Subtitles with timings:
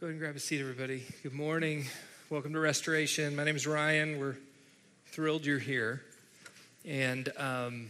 [0.00, 1.04] Go ahead and grab a seat, everybody.
[1.22, 1.84] Good morning.
[2.30, 3.36] Welcome to Restoration.
[3.36, 4.18] My name is Ryan.
[4.18, 4.36] We're
[5.08, 6.00] thrilled you're here.
[6.86, 7.88] And um,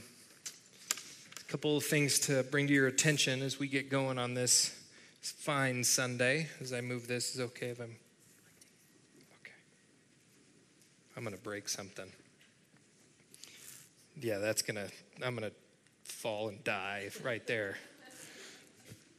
[1.38, 4.76] a couple of things to bring to your attention as we get going on this
[5.22, 6.48] fine Sunday.
[6.60, 7.94] As I move this, is okay if I'm.
[9.44, 9.54] Okay.
[11.16, 12.10] I'm to break something.
[14.20, 14.90] Yeah, that's to.
[15.24, 15.54] I'm to
[16.02, 17.78] fall and die right there.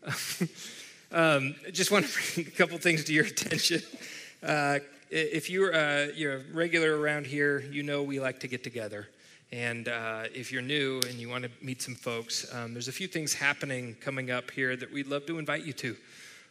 [1.14, 3.82] Um, just want to bring a couple things to your attention.
[4.42, 4.80] Uh,
[5.10, 9.10] if you're, uh, you're a regular around here, you know we like to get together.
[9.52, 12.94] And uh, if you're new and you want to meet some folks, um, there's a
[12.94, 15.98] few things happening coming up here that we'd love to invite you to.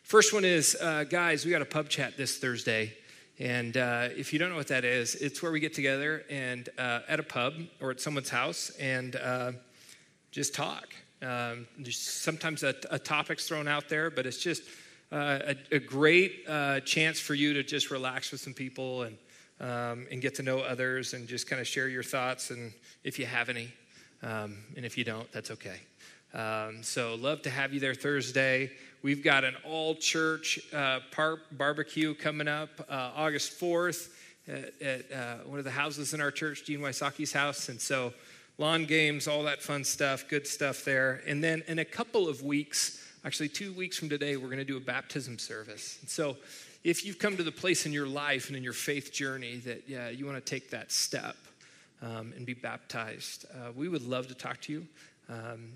[0.03, 2.93] First one is, uh, guys, we got a pub chat this Thursday.
[3.39, 6.69] And uh, if you don't know what that is, it's where we get together and
[6.77, 9.17] uh, at a pub or at someone's house and
[10.31, 10.95] just talk.
[11.23, 14.63] Um, sometimes a, a, topic's thrown out there, but it's just
[15.13, 15.39] uh,
[15.71, 19.19] a, a, great uh, chance for you to just relax with some people and,
[19.61, 22.73] um, and get to know others and just kind of share your thoughts and
[23.05, 23.71] if you have any.
[24.23, 25.81] Um, and if you don't, that's okay.
[26.33, 28.71] Um, so, love to have you there Thursday.
[29.03, 31.01] We've got an all church uh,
[31.53, 34.11] barbecue coming up uh, August 4th
[34.47, 37.69] at, at uh, one of the houses in our church, Gene Wysocki's house.
[37.69, 38.13] And so,
[38.61, 41.23] lawn games, all that fun stuff, good stuff there.
[41.27, 44.65] And then in a couple of weeks, actually two weeks from today, we're going to
[44.67, 45.97] do a baptism service.
[46.03, 46.37] And so
[46.85, 49.89] if you've come to the place in your life and in your faith journey that
[49.89, 51.37] yeah, you want to take that step
[52.03, 54.87] um, and be baptized, uh, we would love to talk to you
[55.31, 55.73] um,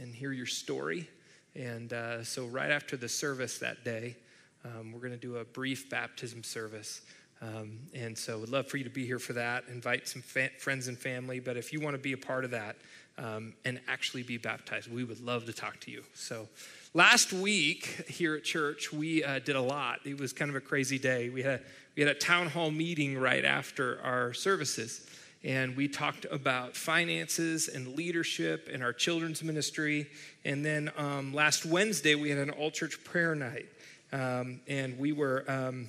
[0.00, 1.06] and hear your story.
[1.54, 4.16] And uh, so, right after the service that day,
[4.64, 7.02] um, we're going to do a brief baptism service.
[7.42, 9.64] Um, and so, would love for you to be here for that.
[9.68, 11.40] Invite some fa- friends and family.
[11.40, 12.76] But if you want to be a part of that
[13.18, 16.04] um, and actually be baptized, we would love to talk to you.
[16.14, 16.48] So,
[16.94, 20.00] last week here at church, we uh, did a lot.
[20.04, 21.30] It was kind of a crazy day.
[21.30, 21.62] We had
[21.96, 25.04] we had a town hall meeting right after our services,
[25.42, 30.06] and we talked about finances and leadership and our children's ministry.
[30.44, 33.66] And then um, last Wednesday, we had an all church prayer night.
[34.12, 35.88] Um, and we were um,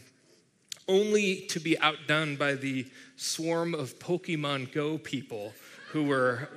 [0.88, 2.86] only to be outdone by the
[3.16, 5.54] swarm of Pokemon Go people
[5.94, 6.50] who were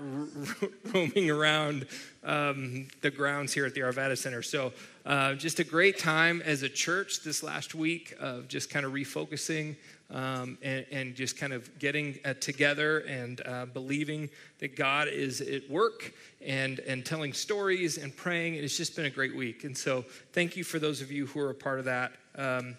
[0.94, 1.87] roaming around
[2.25, 4.41] um, the grounds here at the Arvada Center.
[4.41, 4.72] So,
[5.04, 8.92] uh, just a great time as a church this last week of just kind of
[8.92, 9.76] refocusing
[10.10, 15.41] um, and, and, just kind of getting uh, together and uh, believing that God is
[15.41, 16.14] at work
[16.44, 18.54] and, and telling stories and praying.
[18.54, 19.64] It's just been a great week.
[19.64, 22.12] And so, thank you for those of you who are a part of that.
[22.37, 22.76] Um,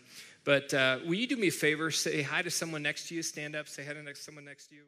[0.48, 1.92] but uh, will you do me a favor?
[1.92, 3.22] Say hi to someone next to you.
[3.22, 4.84] Stand up, say hi to someone next to you.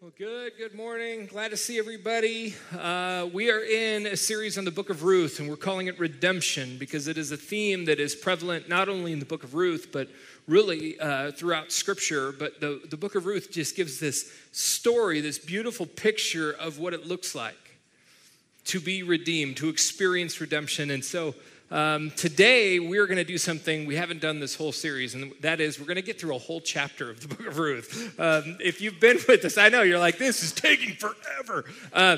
[0.00, 0.52] Well, good.
[0.56, 1.26] Good morning.
[1.26, 2.54] Glad to see everybody.
[2.74, 5.98] Uh, we are in a series on the book of Ruth, and we're calling it
[5.98, 9.54] Redemption because it is a theme that is prevalent not only in the book of
[9.54, 10.08] Ruth, but
[10.46, 12.32] really uh, throughout Scripture.
[12.32, 16.94] But the, the book of Ruth just gives this story, this beautiful picture of what
[16.94, 17.80] it looks like
[18.64, 20.90] to be redeemed, to experience redemption.
[20.90, 21.34] And so,
[21.70, 25.60] um, today, we're going to do something we haven't done this whole series, and that
[25.60, 28.18] is we're going to get through a whole chapter of the book of Ruth.
[28.18, 31.64] Um, if you've been with us, I know you're like, this is taking forever.
[31.92, 32.16] Uh,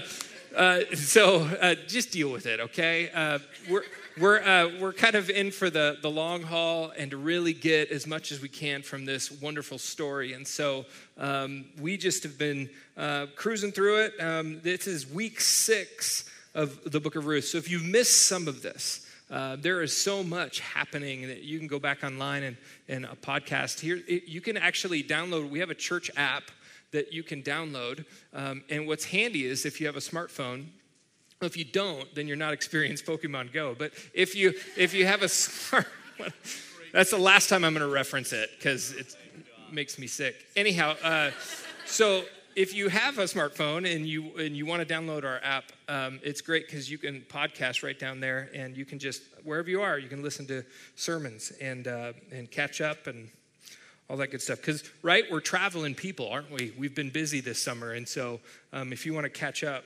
[0.56, 3.11] uh, so uh, just deal with it, okay?
[3.11, 3.38] Uh,
[3.69, 3.83] we're,
[4.19, 7.91] we're, uh, we're kind of in for the, the long haul and to really get
[7.91, 10.32] as much as we can from this wonderful story.
[10.32, 10.87] And so
[11.19, 14.21] um, we just have been uh, cruising through it.
[14.21, 17.44] Um, this is week six of the book of Ruth.
[17.44, 21.58] So if you've missed some of this, uh, there is so much happening that you
[21.58, 22.56] can go back online and,
[22.88, 24.00] and a podcast here.
[24.08, 26.50] It, you can actually download, we have a church app
[26.92, 28.04] that you can download.
[28.34, 30.66] Um, and what's handy is if you have a smartphone,
[31.40, 33.74] if you don't, then you're not experienced Pokemon Go.
[33.78, 35.86] But if you if you have a smart,
[36.92, 39.14] that's the last time I'm going to reference it because it
[39.72, 40.34] makes me sick.
[40.56, 41.30] Anyhow, uh,
[41.86, 42.24] so
[42.56, 46.21] if you have a smartphone and you and you want to download our app, um,
[46.22, 49.82] it's great because you can podcast right down there, and you can just wherever you
[49.82, 50.64] are, you can listen to
[50.97, 53.29] sermons and uh, and catch up and
[54.08, 54.58] all that good stuff.
[54.58, 56.73] Because right, we're traveling people, aren't we?
[56.79, 58.41] We've been busy this summer, and so
[58.73, 59.85] um, if you want to catch up,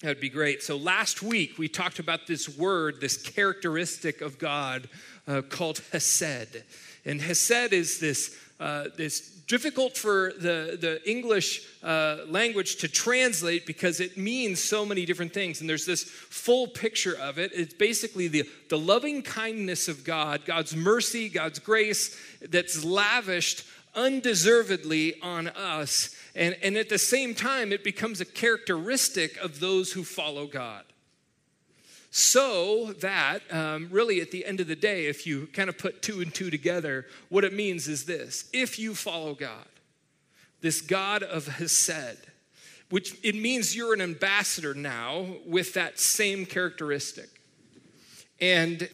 [0.00, 0.62] that'd be great.
[0.62, 4.88] So last week we talked about this word, this characteristic of God
[5.26, 6.62] uh, called Hesed,
[7.08, 13.66] and Hesed is this uh, this difficult for the, the English uh, language to translate
[13.66, 15.60] because it means so many different things.
[15.60, 17.52] And there's this full picture of it.
[17.54, 22.16] It's basically the, the loving kindness of God, God's mercy, God's grace
[22.50, 23.64] that's lavished
[23.94, 26.14] undeservedly on us.
[26.34, 30.84] And, and at the same time, it becomes a characteristic of those who follow God.
[32.10, 36.00] So that, um, really, at the end of the day, if you kind of put
[36.00, 39.66] two and two together, what it means is this if you follow God,
[40.60, 42.26] this God of Hesed,
[42.90, 47.28] which it means you're an ambassador now with that same characteristic.
[48.40, 48.88] And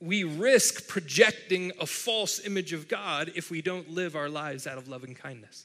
[0.00, 4.78] we risk projecting a false image of God if we don't live our lives out
[4.78, 5.64] of loving kindness.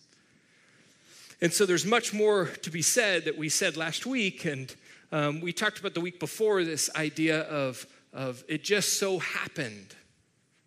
[1.41, 4.73] And so there's much more to be said that we said last week, and
[5.11, 9.95] um, we talked about the week before this idea of, of it just so happened,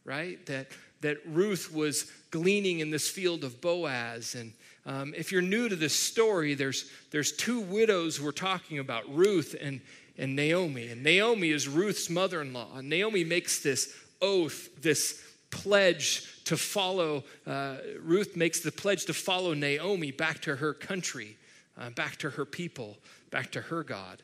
[0.04, 0.44] right?
[0.46, 0.68] That,
[1.00, 4.34] that Ruth was gleaning in this field of Boaz.
[4.34, 4.52] And
[4.86, 9.54] um, if you're new to this story, there's, there's two widows we're talking about Ruth
[9.60, 9.80] and,
[10.16, 10.88] and Naomi.
[10.88, 12.68] And Naomi is Ruth's mother in law.
[12.76, 19.14] And Naomi makes this oath, this pledge to follow, uh, Ruth makes the pledge to
[19.14, 21.36] follow Naomi back to her country,
[21.78, 22.96] uh, back to her people,
[23.30, 24.22] back to her God.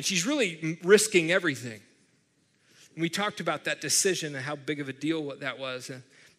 [0.00, 1.78] And she's really risking everything.
[2.94, 5.90] And we talked about that decision and how big of a deal that was.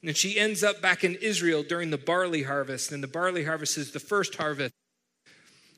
[0.01, 2.91] And she ends up back in Israel during the barley harvest.
[2.91, 4.73] And the barley harvest is the first harvest.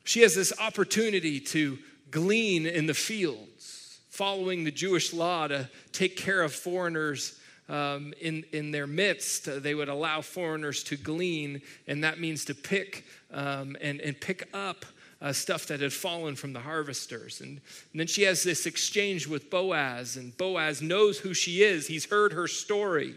[0.05, 1.77] She has this opportunity to
[2.09, 7.37] glean in the fields, following the Jewish law to take care of foreigners
[7.67, 9.61] um, in, in their midst.
[9.61, 13.03] They would allow foreigners to glean, and that means to pick
[13.33, 14.85] um, and, and pick up
[15.23, 17.39] uh, stuff that had fallen from the harvesters.
[17.39, 17.61] And,
[17.91, 21.87] and, then she has this exchange with Boaz, and Boaz knows who she is.
[21.87, 23.15] He's heard her story.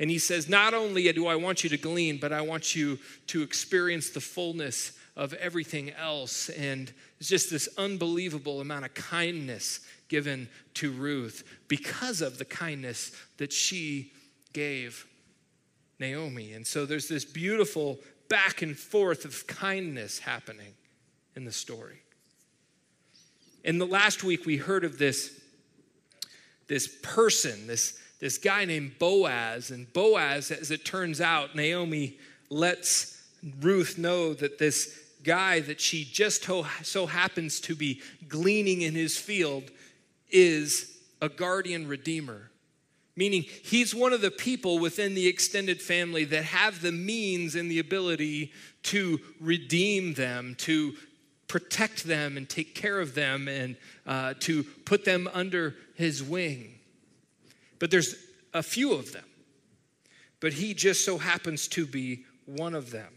[0.00, 2.98] And he says, Not only do I want you to glean, but I want you
[3.28, 6.48] to experience the fullness of everything else.
[6.48, 13.12] And it's just this unbelievable amount of kindness given to Ruth because of the kindness
[13.36, 14.10] that she
[14.52, 15.06] gave
[16.00, 16.54] Naomi.
[16.54, 20.72] And so there's this beautiful back and forth of kindness happening
[21.40, 22.02] in the story.
[23.64, 25.40] In the last week, we heard of this,
[26.68, 29.70] this person, this, this guy named Boaz.
[29.70, 32.18] And Boaz, as it turns out, Naomi
[32.50, 33.26] lets
[33.62, 36.44] Ruth know that this guy that she just
[36.82, 39.70] so happens to be gleaning in his field
[40.28, 42.50] is a guardian redeemer.
[43.16, 47.70] Meaning, he's one of the people within the extended family that have the means and
[47.70, 48.52] the ability
[48.82, 50.94] to redeem them, to
[51.50, 53.76] protect them and take care of them, and
[54.06, 56.78] uh, to put them under his wing.
[57.80, 58.14] But there's
[58.54, 59.24] a few of them.
[60.38, 63.12] But he just so happens to be one of them.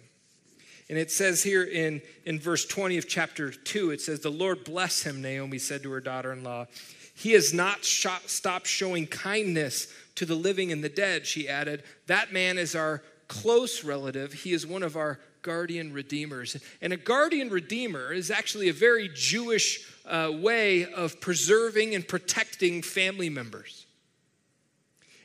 [0.89, 4.63] And it says here in, in verse 20 of chapter 2, it says, The Lord
[4.63, 6.65] bless him, Naomi said to her daughter in law.
[7.13, 11.83] He has not shot, stopped showing kindness to the living and the dead, she added.
[12.07, 14.33] That man is our close relative.
[14.33, 16.57] He is one of our guardian redeemers.
[16.81, 22.81] And a guardian redeemer is actually a very Jewish uh, way of preserving and protecting
[22.81, 23.85] family members.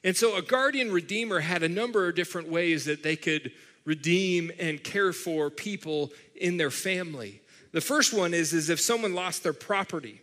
[0.05, 3.53] And so a guardian redeemer had a number of different ways that they could
[3.85, 7.41] redeem and care for people in their family.
[7.73, 10.21] The first one is, is if someone lost their property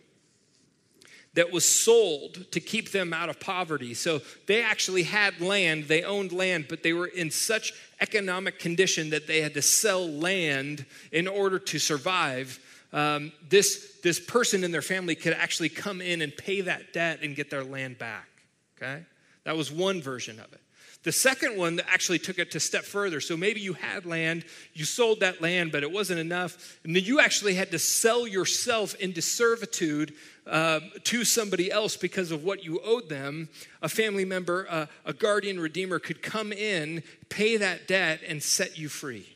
[1.36, 3.94] that was sold to keep them out of poverty.
[3.94, 9.10] So they actually had land, they owned land, but they were in such economic condition
[9.10, 12.58] that they had to sell land in order to survive.
[12.92, 17.20] Um, this, this person in their family could actually come in and pay that debt
[17.22, 18.28] and get their land back.
[18.76, 19.04] Okay?
[19.44, 20.60] That was one version of it.
[21.02, 23.20] The second one that actually took it to step further.
[23.20, 26.80] So maybe you had land, you sold that land, but it wasn't enough.
[26.82, 30.14] And then you actually had to sell yourself into servitude
[30.46, 33.48] uh, to somebody else because of what you owed them.
[33.82, 38.78] A family member, uh, a guardian redeemer could come in, pay that debt, and set
[38.78, 39.26] you free.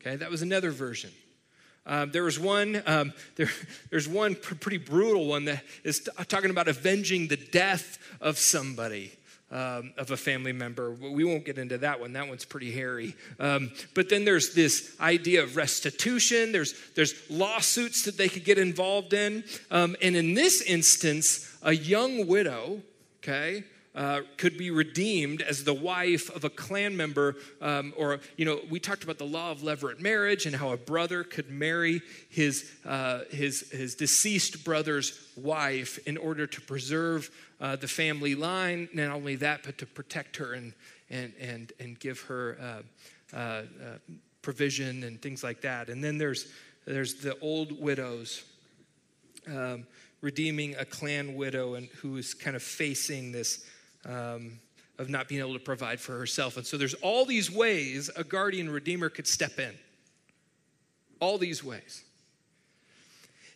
[0.00, 1.10] Okay, that was another version.
[1.86, 3.50] Um, there was one, um, there,
[3.90, 9.17] there's one pretty brutal one that is t- talking about avenging the death of somebody
[9.50, 10.90] um, of a family member.
[10.90, 12.12] We won't get into that one.
[12.12, 13.14] That one's pretty hairy.
[13.40, 16.52] Um, but then there's this idea of restitution.
[16.52, 19.44] There's there's lawsuits that they could get involved in.
[19.70, 22.82] Um, and in this instance, a young widow,
[23.22, 23.64] okay,
[23.98, 28.60] uh, could be redeemed as the wife of a clan member, um, or, you know,
[28.70, 32.00] we talked about the law of levirate marriage and how a brother could marry
[32.30, 37.28] his, uh, his, his deceased brother's wife in order to preserve
[37.60, 38.88] uh, the family line.
[38.94, 40.74] Not only that, but to protect her and,
[41.10, 42.84] and, and, and give her
[43.34, 43.62] uh, uh,
[44.42, 45.88] provision and things like that.
[45.88, 46.46] And then there's,
[46.86, 48.44] there's the old widows.
[49.48, 49.86] Um,
[50.20, 53.64] redeeming a clan widow and who is kind of facing this
[54.04, 54.58] um,
[54.98, 56.56] of not being able to provide for herself.
[56.56, 59.72] And so there's all these ways a guardian redeemer could step in.
[61.20, 62.04] All these ways.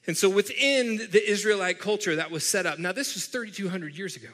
[0.07, 4.17] And so within the Israelite culture that was set up, now this was 3,200 years
[4.17, 4.31] ago.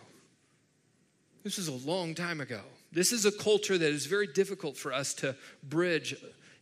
[1.45, 2.61] This is a long time ago.
[2.91, 6.15] This is a culture that is very difficult for us to bridge.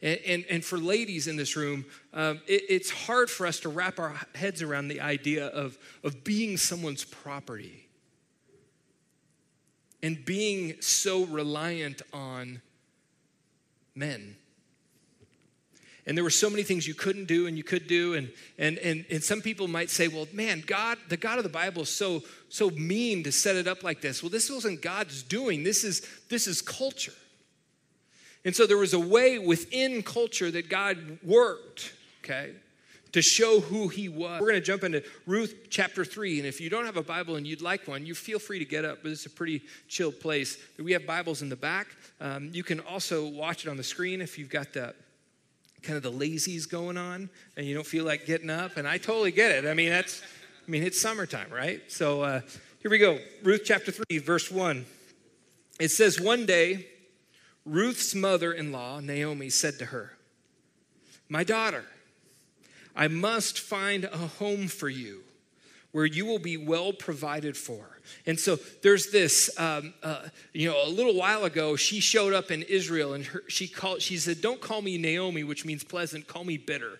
[0.03, 3.69] And, and, and for ladies in this room, um, it, it's hard for us to
[3.69, 7.86] wrap our heads around the idea of, of being someone's property
[10.03, 12.61] and being so reliant on
[13.95, 14.37] men.
[16.07, 18.79] And there were so many things you couldn't do and you could do and and
[18.79, 21.89] and, and some people might say well man god the god of the bible is
[21.89, 24.23] so so mean to set it up like this.
[24.23, 25.65] Well this wasn't god's doing.
[25.65, 27.15] This is this is culture.
[28.45, 32.53] And so there was a way within culture that god worked okay
[33.13, 34.41] to show who he was.
[34.41, 36.39] We're going to jump into Ruth chapter 3.
[36.39, 38.65] And if you don't have a Bible and you'd like one, you feel free to
[38.65, 38.99] get up.
[39.03, 40.59] But it's a pretty chill place.
[40.79, 41.89] We have Bibles in the back.
[42.21, 44.95] Um, you can also watch it on the screen if you've got the
[45.83, 48.77] kind of the lazies going on and you don't feel like getting up.
[48.77, 49.69] And I totally get it.
[49.69, 50.23] I mean, that's,
[50.67, 51.81] I mean, it's summertime, right?
[51.89, 52.41] So uh,
[52.81, 53.19] here we go.
[53.43, 54.85] Ruth chapter 3, verse 1.
[55.79, 56.87] It says, One day,
[57.65, 60.17] Ruth's mother in law, Naomi, said to her,
[61.29, 61.85] My daughter,
[62.97, 65.23] I must find a home for you
[65.93, 68.01] where you will be well provided for.
[68.27, 72.51] And so there's this, um, uh, you know, a little while ago, she showed up
[72.51, 76.27] in Israel and her, she called, she said, Don't call me Naomi, which means pleasant,
[76.27, 76.99] call me bitter,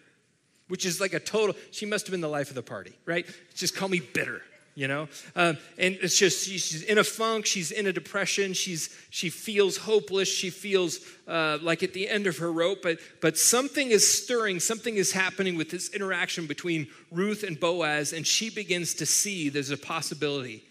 [0.69, 3.27] which is like a total, she must have been the life of the party, right?
[3.55, 4.43] Just call me bitter
[4.77, 5.09] you know?
[5.35, 9.79] Um, and it's just she's in a funk she's in a depression she's she feels
[9.79, 14.07] hopeless she feels uh, like at the end of her rope but but something is
[14.07, 19.07] stirring something is happening with this interaction between ruth and boaz and she begins to
[19.07, 20.63] see there's a possibility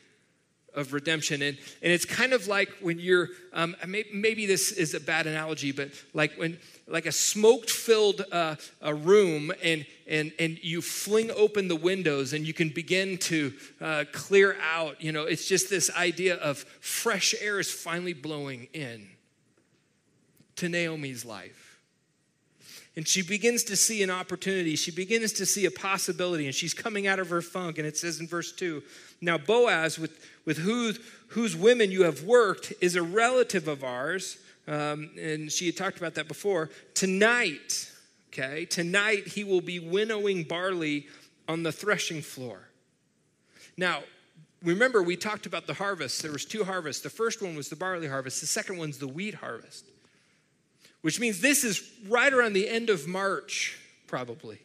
[0.76, 1.42] of redemption.
[1.42, 5.72] And, and it's kind of like when you're, um, maybe this is a bad analogy,
[5.72, 11.32] but like when, like a smoke filled uh, a room and, and, and you fling
[11.32, 15.70] open the windows and you can begin to uh, clear out, you know, it's just
[15.70, 19.08] this idea of fresh air is finally blowing in
[20.58, 21.65] to Naomi's life.
[22.96, 24.76] And she begins to see an opportunity.
[24.78, 27.78] She begins to see a possibility, and she's coming out of her funk.
[27.78, 28.82] And it says in verse 2
[29.20, 31.00] Now, Boaz, with, with whose,
[31.30, 34.38] whose women you have worked, is a relative of ours.
[34.68, 36.70] Um, and she had talked about that before.
[36.94, 37.92] Tonight,
[38.30, 41.08] okay, tonight he will be winnowing barley
[41.48, 42.70] on the threshing floor.
[43.78, 44.04] Now,
[44.64, 46.24] remember we talked about the harvest.
[46.24, 47.04] There was two harvests.
[47.04, 48.40] The first one was the barley harvest.
[48.40, 49.86] The second one's the wheat harvest
[51.06, 54.58] which means this is right around the end of March, probably.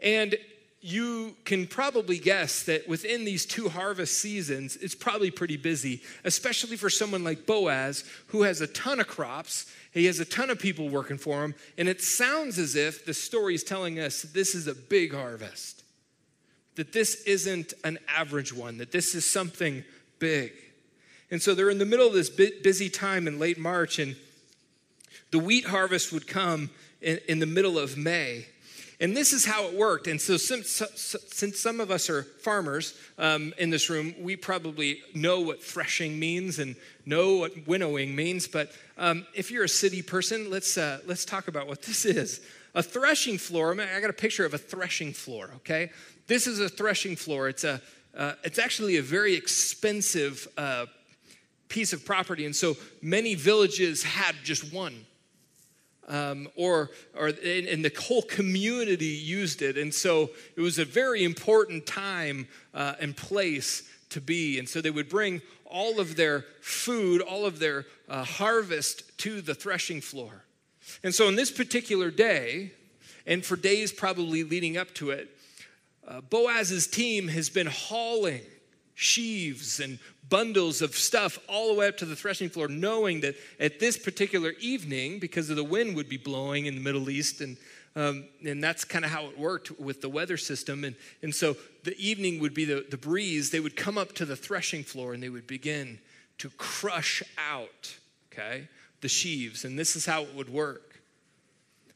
[0.00, 0.36] And
[0.80, 6.76] you can probably guess that within these two harvest seasons, it's probably pretty busy, especially
[6.76, 9.66] for someone like Boaz, who has a ton of crops.
[9.92, 11.56] He has a ton of people working for him.
[11.76, 15.82] And it sounds as if the story is telling us this is a big harvest,
[16.76, 19.82] that this isn't an average one, that this is something
[20.20, 20.52] big.
[21.32, 24.14] And so they're in the middle of this busy time in late March, and
[25.34, 26.70] the wheat harvest would come
[27.02, 28.46] in, in the middle of May.
[29.00, 30.06] And this is how it worked.
[30.06, 35.02] And so, since, since some of us are farmers um, in this room, we probably
[35.12, 38.46] know what threshing means and know what winnowing means.
[38.46, 42.40] But um, if you're a city person, let's, uh, let's talk about what this is.
[42.76, 45.90] A threshing floor, I got a picture of a threshing floor, okay?
[46.28, 47.48] This is a threshing floor.
[47.48, 47.82] It's, a,
[48.16, 50.86] uh, it's actually a very expensive uh,
[51.68, 52.46] piece of property.
[52.46, 55.06] And so many villages had just one
[56.08, 59.78] um, or, or and, the whole community used it.
[59.78, 64.58] And so it was a very important time uh, and place to be.
[64.58, 69.40] And so they would bring all of their food, all of their uh, harvest to
[69.40, 70.44] the threshing floor.
[71.02, 72.72] And so on this particular day,
[73.26, 75.30] and for days probably leading up to it,
[76.06, 78.42] uh, Boaz's team has been hauling
[78.94, 79.98] sheaves and
[80.28, 83.96] bundles of stuff all the way up to the threshing floor, knowing that at this
[83.98, 87.56] particular evening, because of the wind would be blowing in the Middle East, and
[87.96, 90.84] um, and that's kind of how it worked with the weather system.
[90.84, 93.50] And, and so the evening would be the, the breeze.
[93.50, 96.00] They would come up to the threshing floor and they would begin
[96.38, 97.96] to crush out,
[98.32, 98.68] okay,
[99.00, 99.64] the sheaves.
[99.64, 101.00] And this is how it would work.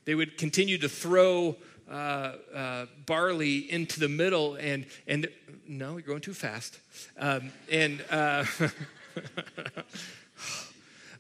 [0.05, 1.57] They would continue to throw
[1.90, 5.28] uh, uh, barley into the middle, and and
[5.66, 6.78] no, you're going too fast.
[7.18, 8.45] Um, and uh,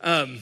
[0.00, 0.38] um,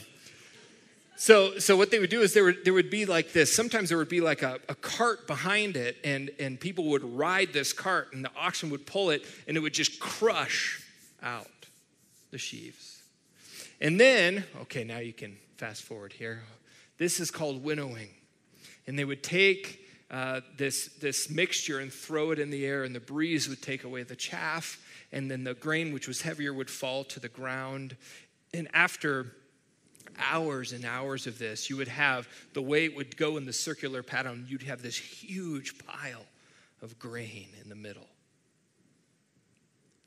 [1.16, 3.54] so so what they would do is there would there would be like this.
[3.54, 7.52] Sometimes there would be like a, a cart behind it, and and people would ride
[7.52, 10.82] this cart, and the oxen would pull it, and it would just crush
[11.22, 11.46] out
[12.30, 13.02] the sheaves.
[13.80, 16.42] And then, okay, now you can fast forward here.
[16.98, 18.08] This is called winnowing.
[18.86, 22.94] And they would take uh, this, this mixture and throw it in the air, and
[22.94, 24.78] the breeze would take away the chaff,
[25.12, 27.96] and then the grain, which was heavier, would fall to the ground.
[28.54, 29.32] And after
[30.18, 33.52] hours and hours of this, you would have the way it would go in the
[33.52, 36.24] circular pattern, you'd have this huge pile
[36.82, 38.06] of grain in the middle.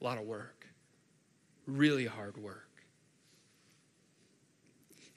[0.02, 0.66] A lot of work,
[1.68, 2.66] really hard work.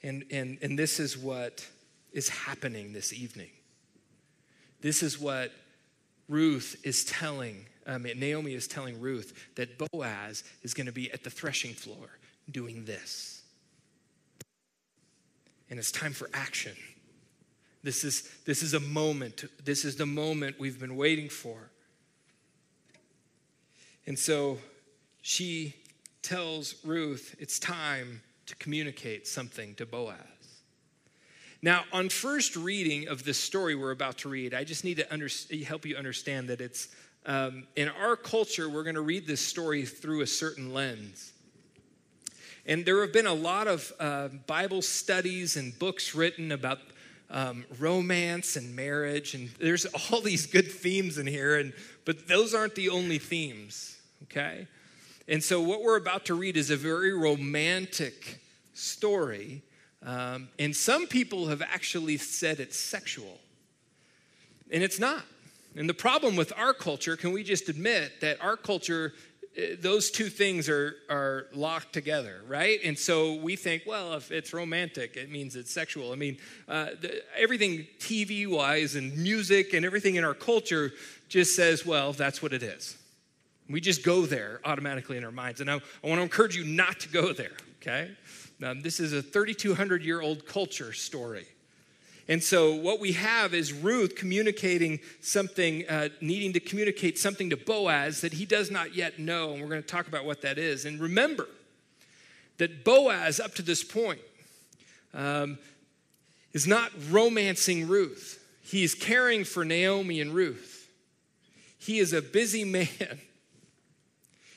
[0.01, 1.65] And, and, and this is what
[2.11, 3.49] is happening this evening.
[4.83, 5.53] This is what
[6.27, 11.23] Ruth is telling, um, Naomi is telling Ruth that Boaz is going to be at
[11.23, 12.19] the threshing floor
[12.51, 13.41] doing this.
[15.69, 16.75] And it's time for action.
[17.81, 19.45] This is, this is a moment.
[19.63, 21.71] This is the moment we've been waiting for.
[24.05, 24.57] And so
[25.21, 25.75] she
[26.21, 30.32] tells Ruth it's time to communicate something to Boaz.
[31.63, 35.13] Now, on first reading of this story we're about to read, I just need to
[35.13, 35.29] under,
[35.65, 36.89] help you understand that it's
[37.25, 41.31] um, in our culture, we're going to read this story through a certain lens.
[42.65, 46.79] And there have been a lot of uh, Bible studies and books written about
[47.31, 51.71] um, romance and marriage, and there's all these good themes in here, and,
[52.03, 54.67] but those aren't the only themes, okay?
[55.29, 58.41] And so, what we're about to read is a very romantic
[58.73, 59.61] story.
[60.05, 63.39] Um, and some people have actually said it's sexual.
[64.71, 65.23] And it's not.
[65.75, 69.13] And the problem with our culture, can we just admit that our culture,
[69.57, 72.79] eh, those two things are, are locked together, right?
[72.83, 76.11] And so we think, well, if it's romantic, it means it's sexual.
[76.11, 80.91] I mean, uh, the, everything TV wise and music and everything in our culture
[81.29, 82.97] just says, well, that's what it is.
[83.69, 85.61] We just go there automatically in our minds.
[85.61, 88.11] And I, I want to encourage you not to go there, okay?
[88.61, 91.47] Um, this is a 3,200 year old culture story.
[92.27, 97.57] And so, what we have is Ruth communicating something, uh, needing to communicate something to
[97.57, 99.51] Boaz that he does not yet know.
[99.51, 100.85] And we're going to talk about what that is.
[100.85, 101.47] And remember
[102.59, 104.21] that Boaz, up to this point,
[105.13, 105.57] um,
[106.53, 110.89] is not romancing Ruth, he is caring for Naomi and Ruth.
[111.77, 113.19] He is a busy man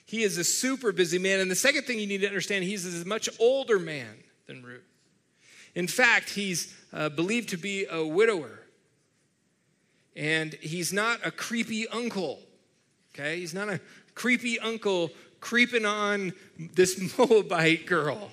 [0.07, 1.41] he is a super busy man.
[1.41, 4.85] And the second thing you need to understand, he's a much older man than Ruth.
[5.75, 8.61] In fact, he's uh, believed to be a widower.
[10.15, 12.39] And he's not a creepy uncle,
[13.15, 13.41] okay?
[13.41, 13.81] He's not a
[14.15, 18.33] creepy uncle creeping on this Moabite girl,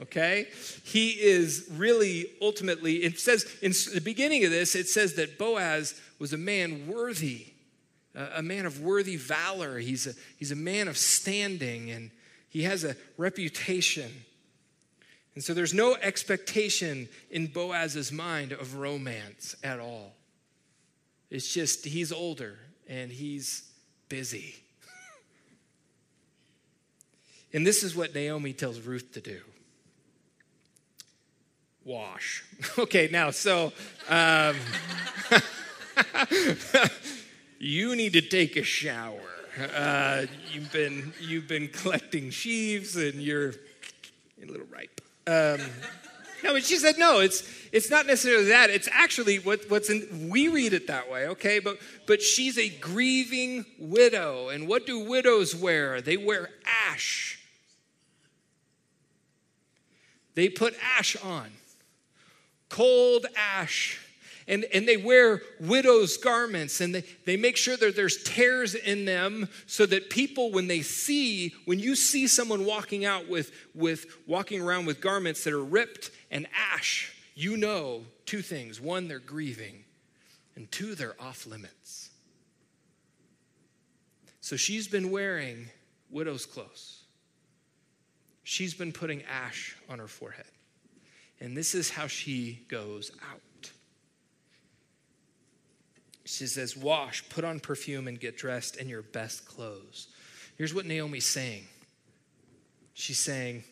[0.00, 0.48] okay?
[0.84, 5.98] He is really ultimately, it says in the beginning of this, it says that Boaz
[6.18, 7.51] was a man worthy
[8.14, 9.78] a man of worthy valor.
[9.78, 12.10] He's a, he's a man of standing and
[12.48, 14.10] he has a reputation.
[15.34, 20.12] And so there's no expectation in Boaz's mind of romance at all.
[21.30, 23.70] It's just he's older and he's
[24.10, 24.56] busy.
[27.54, 29.40] and this is what Naomi tells Ruth to do
[31.84, 32.44] wash.
[32.78, 33.72] okay, now, so.
[34.08, 34.56] Um,
[37.62, 39.20] you need to take a shower.
[39.72, 43.50] Uh, you've been you've been collecting sheaves and you're
[44.42, 45.00] a little ripe.
[45.28, 45.60] Um,
[46.42, 47.20] no, but she said no.
[47.20, 48.70] It's it's not necessarily that.
[48.70, 50.28] It's actually what, what's in.
[50.28, 51.60] We read it that way, okay?
[51.60, 56.00] But but she's a grieving widow, and what do widows wear?
[56.00, 56.50] They wear
[56.90, 57.38] ash.
[60.34, 61.50] They put ash on,
[62.68, 64.00] cold ash
[64.48, 69.04] and, and they wear widow's garments and they, they make sure that there's tears in
[69.04, 74.06] them so that people when they see when you see someone walking out with, with
[74.26, 78.80] walking around with garments that are ripped and ash you know two things.
[78.80, 79.84] One they're grieving
[80.56, 82.10] and two they're off limits.
[84.40, 85.68] So she's been wearing
[86.10, 87.04] widow's clothes.
[88.42, 90.46] She's been putting ash on her forehead.
[91.40, 93.40] And this is how she goes out
[96.32, 100.08] she says, Wash, put on perfume, and get dressed in your best clothes.
[100.56, 101.64] Here's what Naomi's saying
[102.94, 103.64] She's saying,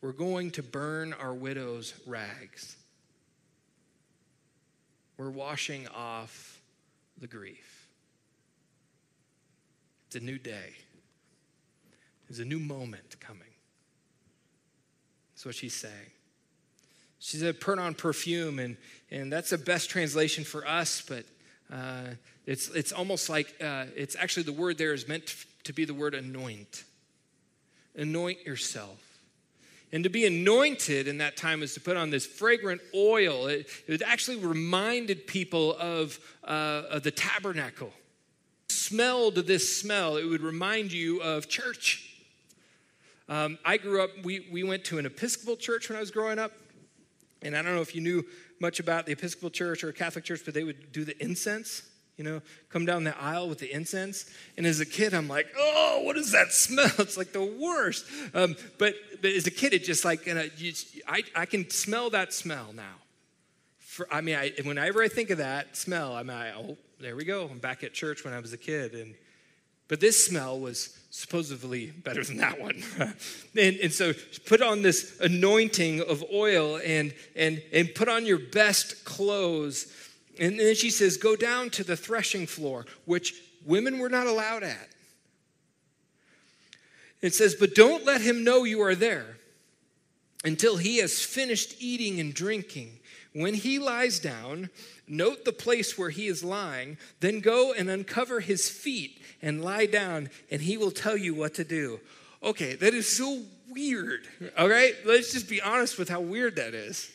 [0.00, 2.76] We're going to burn our widow's rags.
[5.16, 6.60] We're washing off
[7.20, 7.88] the grief.
[10.06, 10.74] It's a new day,
[12.28, 13.42] there's a new moment coming.
[15.34, 16.10] That's what she's saying.
[17.20, 18.76] She said, put on perfume, and,
[19.10, 21.24] and that's the best translation for us, but
[21.72, 22.10] uh,
[22.46, 25.94] it's, it's almost like uh, it's actually the word there is meant to be the
[25.94, 26.84] word anoint.
[27.96, 29.04] Anoint yourself.
[29.92, 33.46] And to be anointed in that time was to put on this fragrant oil.
[33.46, 37.92] It, it actually reminded people of, uh, of the tabernacle.
[38.68, 42.04] Smelled this smell, it would remind you of church.
[43.28, 46.38] Um, I grew up, we, we went to an Episcopal church when I was growing
[46.38, 46.52] up.
[47.42, 48.24] And I don't know if you knew
[48.60, 51.82] much about the Episcopal church or Catholic church, but they would do the incense
[52.18, 54.28] you know, come down the aisle with the incense.
[54.56, 56.90] And as a kid, I'm like, oh, what does that smell?
[56.98, 58.04] It's like the worst.
[58.34, 60.72] Um, but, but as a kid, it just like, you know, you,
[61.06, 62.96] I, I can smell that smell now.
[63.78, 67.24] For, I mean, I, whenever I think of that smell, I'm like, oh, there we
[67.24, 67.48] go.
[67.48, 68.94] I'm back at church when I was a kid.
[68.94, 69.14] And,
[69.88, 72.82] but this smell was supposedly better than that one.
[73.56, 74.12] and, and so
[74.46, 79.92] put on this anointing of oil and, and, and put on your best clothes
[80.38, 84.62] and then she says, Go down to the threshing floor, which women were not allowed
[84.62, 84.88] at.
[87.20, 89.36] It says, But don't let him know you are there
[90.44, 93.00] until he has finished eating and drinking.
[93.34, 94.70] When he lies down,
[95.10, 99.86] note the place where he is lying, then go and uncover his feet and lie
[99.86, 102.00] down, and he will tell you what to do.
[102.42, 104.26] Okay, that is so weird.
[104.56, 107.10] All right, let's just be honest with how weird that is.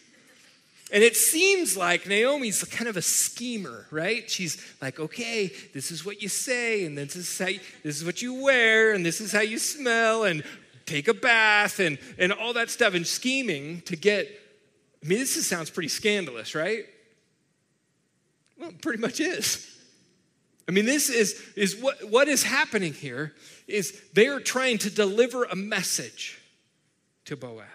[0.92, 4.30] And it seems like Naomi's kind of a schemer, right?
[4.30, 8.06] She's like, okay, this is what you say, and this is how you, this is
[8.06, 10.44] what you wear, and this is how you smell, and
[10.86, 14.28] take a bath, and, and all that stuff, and scheming to get.
[15.04, 16.86] I mean, this sounds pretty scandalous, right?
[18.64, 19.70] Well, pretty much is.
[20.68, 23.34] I mean, this is, is what, what is happening here
[23.68, 26.40] is they are trying to deliver a message
[27.26, 27.68] to Boaz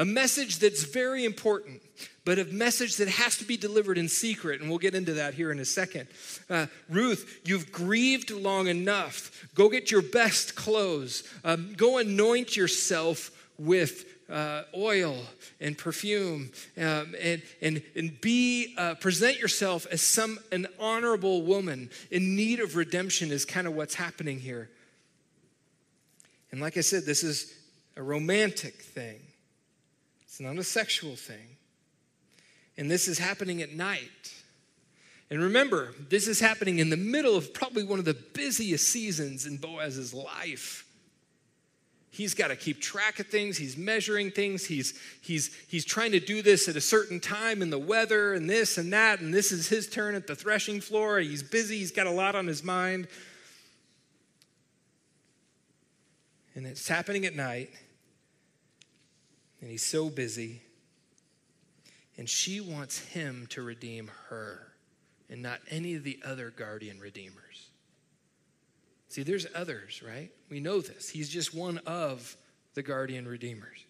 [0.00, 1.82] a message that's very important,
[2.24, 4.60] but a message that has to be delivered in secret.
[4.60, 6.08] And we'll get into that here in a second.
[6.48, 9.46] Uh, Ruth, you've grieved long enough.
[9.54, 15.16] Go get your best clothes, um, go anoint yourself with uh, oil
[15.60, 21.90] and perfume um, and, and, and be uh, present yourself as some an honorable woman
[22.10, 24.70] in need of redemption is kind of what's happening here
[26.52, 27.54] and like i said this is
[27.96, 29.20] a romantic thing
[30.30, 31.56] it's not a sexual thing.
[32.78, 34.32] And this is happening at night.
[35.28, 39.44] And remember, this is happening in the middle of probably one of the busiest seasons
[39.44, 40.86] in Boaz's life.
[42.12, 43.56] He's got to keep track of things.
[43.56, 44.66] He's measuring things.
[44.66, 48.50] He's, he's, he's trying to do this at a certain time in the weather and
[48.50, 49.20] this and that.
[49.20, 51.20] And this is his turn at the threshing floor.
[51.20, 51.78] He's busy.
[51.78, 53.06] He's got a lot on his mind.
[56.56, 57.70] And it's happening at night
[59.60, 60.62] and he's so busy.
[62.16, 64.72] And she wants him to redeem her
[65.28, 67.69] and not any of the other guardian redeemers.
[69.10, 70.30] See, there's others, right?
[70.48, 71.10] We know this.
[71.10, 72.34] He's just one of
[72.72, 73.84] the guardian redeemers.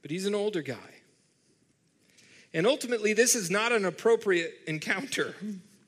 [0.00, 0.76] But he's an older guy.
[2.54, 5.34] And ultimately, this is not an appropriate encounter,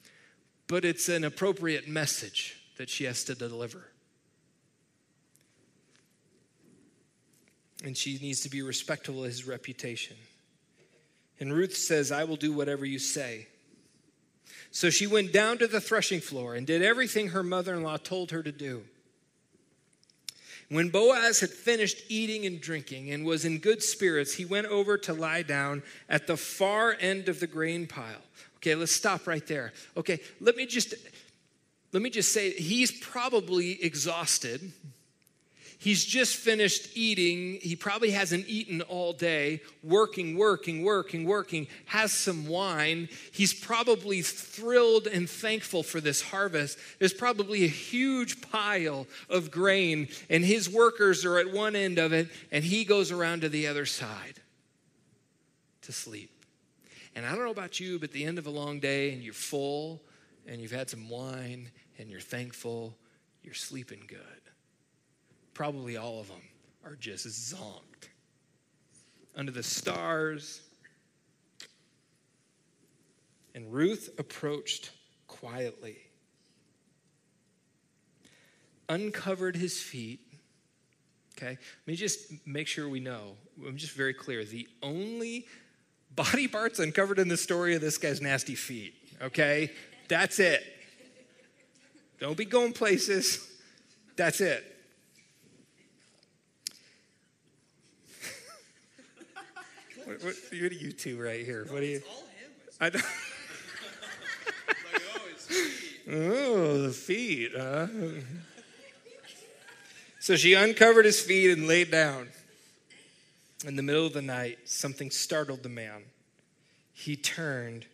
[0.67, 3.89] but it's an appropriate message that she has to deliver.
[7.85, 10.17] and she needs to be respectful of his reputation.
[11.39, 13.47] And Ruth says, I will do whatever you say.
[14.75, 17.97] So she went down to the threshing floor and did everything her mother in law
[17.97, 18.83] told her to do.
[20.69, 24.99] When Boaz had finished eating and drinking and was in good spirits, he went over
[24.99, 28.21] to lie down at the far end of the grain pile.
[28.57, 29.73] Okay, let's stop right there.
[29.97, 30.95] Okay, let me just
[31.93, 34.73] let me just say he's probably exhausted
[35.85, 37.59] He's just finished eating.
[37.61, 43.11] He probably hasn't eaten all day, working, working, working, working, has some wine.
[43.33, 46.79] He's probably thrilled and thankful for this harvest.
[46.99, 52.15] There's probably a huge pile of grain, and his workers are at one end of
[52.15, 54.41] it, and he goes around to the other side
[55.83, 56.31] to sleep.
[57.15, 59.35] And I don't know about you, but the end of a long day, and you're
[59.35, 60.01] full,
[60.47, 61.69] and you've had some wine,
[61.99, 62.97] and you're thankful,
[63.43, 64.44] you're sleeping good
[65.55, 66.43] probably all of them
[66.85, 68.09] are just zonked.
[69.37, 70.61] Under the stars.
[73.55, 74.91] And Ruth approached
[75.29, 75.97] quietly,
[78.89, 80.21] uncovered his feet.
[81.37, 83.37] Okay, let me just make sure we know.
[83.67, 84.45] I'm just very clear.
[84.45, 85.47] The only
[86.15, 88.95] body parts uncovered in the story of this guy's nasty feet.
[89.23, 89.71] Okay,
[90.09, 90.63] that's it.
[92.19, 93.49] Don't be going places.
[94.17, 94.74] That's it.
[100.15, 101.67] What, what, what, are you two right here?
[101.69, 102.01] What are you?
[102.81, 103.05] I don't.
[106.13, 107.53] oh, the feet.
[107.57, 107.87] Huh?
[110.21, 112.29] So she uncovered his feet and laid down.
[113.67, 116.01] In the middle of the night, something startled the man.
[116.95, 117.85] He turned,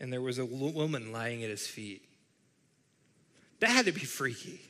[0.00, 2.02] and there was a woman lying at his feet.
[3.60, 4.60] That had to be freaky.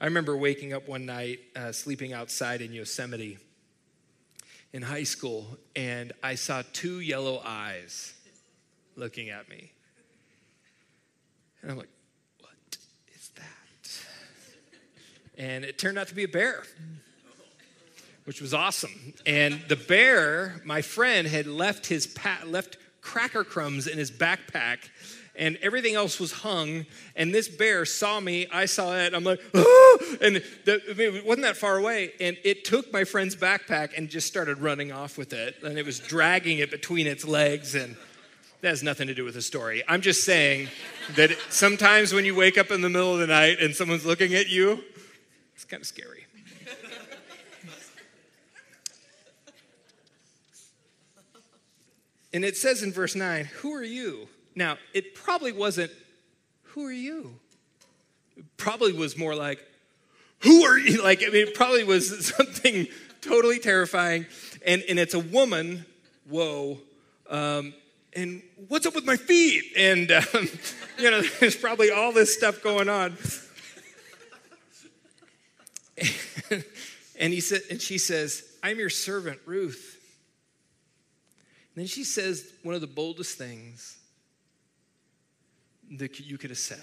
[0.00, 3.38] I remember waking up one night, uh, sleeping outside in Yosemite
[4.72, 8.14] in high school, and I saw two yellow eyes
[8.96, 9.70] looking at me.
[11.60, 11.88] And I'm like,
[12.40, 12.78] what
[13.14, 14.02] is that?
[15.36, 16.62] And it turned out to be a bear,
[18.24, 19.14] which was awesome.
[19.26, 24.78] And the bear, my friend, had left his pa- left cracker crumbs in his backpack
[25.42, 26.86] and everything else was hung.
[27.16, 29.58] And this bear saw me, I saw it, I'm like, ah!
[30.20, 32.12] and the, I mean, it wasn't that far away.
[32.20, 35.56] And it took my friend's backpack and just started running off with it.
[35.64, 37.74] And it was dragging it between its legs.
[37.74, 37.96] And
[38.60, 39.82] that has nothing to do with the story.
[39.88, 40.68] I'm just saying
[41.16, 44.34] that sometimes when you wake up in the middle of the night and someone's looking
[44.34, 44.78] at you,
[45.56, 46.24] it's kind of scary.
[52.32, 54.28] And it says in verse 9, Who are you?
[54.54, 55.90] Now, it probably wasn't,
[56.62, 57.38] Who are you?
[58.36, 59.64] It probably was more like,
[60.40, 61.02] Who are you?
[61.04, 62.86] Like, I mean, it probably was something
[63.20, 64.26] totally terrifying.
[64.66, 65.86] And, and it's a woman,
[66.28, 66.78] whoa.
[67.28, 67.74] Um,
[68.14, 69.64] and what's up with my feet?
[69.76, 70.48] And, um,
[70.98, 73.16] you know, there's probably all this stuff going on.
[77.18, 79.98] and he said, and she says, I'm your servant, Ruth.
[81.74, 83.98] And then she says one of the boldest things
[85.98, 86.78] that you could have said.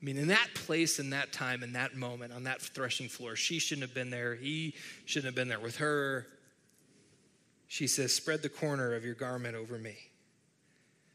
[0.00, 3.36] I mean, in that place, in that time, in that moment, on that threshing floor,
[3.36, 4.34] she shouldn't have been there.
[4.34, 6.26] He shouldn't have been there with her.
[7.68, 9.96] She says, Spread the corner of your garment over me,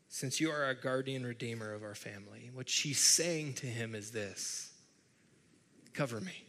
[0.08, 2.52] since you are a guardian redeemer of our family.
[2.54, 4.72] What she's saying to him is this
[5.94, 6.44] Cover me,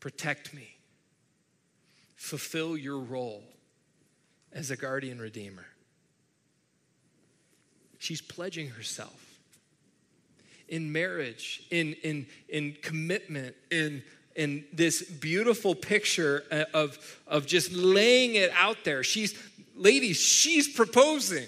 [0.00, 0.76] protect me,
[2.16, 3.44] fulfill your role
[4.52, 5.66] as a guardian redeemer.
[7.98, 9.26] She's pledging herself
[10.68, 14.02] in marriage, in, in, in commitment, in,
[14.34, 19.02] in this beautiful picture uh, of, of just laying it out there.
[19.02, 19.38] She's,
[19.76, 21.46] ladies, she's proposing.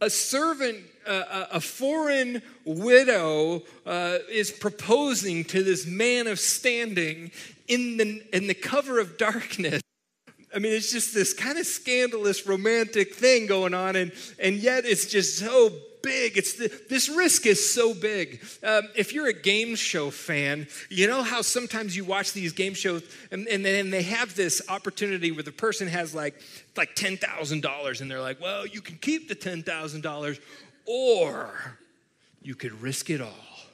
[0.00, 7.30] A servant, uh, a foreign widow uh, is proposing to this man of standing
[7.68, 9.81] in the, in the cover of darkness.
[10.54, 14.84] I mean, it's just this kind of scandalous romantic thing going on, and, and yet
[14.84, 15.70] it's just so
[16.02, 16.36] big.
[16.36, 18.42] It's the, this risk is so big.
[18.62, 22.74] Um, if you're a game show fan, you know how sometimes you watch these game
[22.74, 26.40] shows and, and then they have this opportunity where the person has like
[26.76, 30.38] like ten thousand dollars, and they're like, "Well, you can keep the ten thousand dollars,
[30.86, 31.78] or
[32.42, 33.66] you could risk it all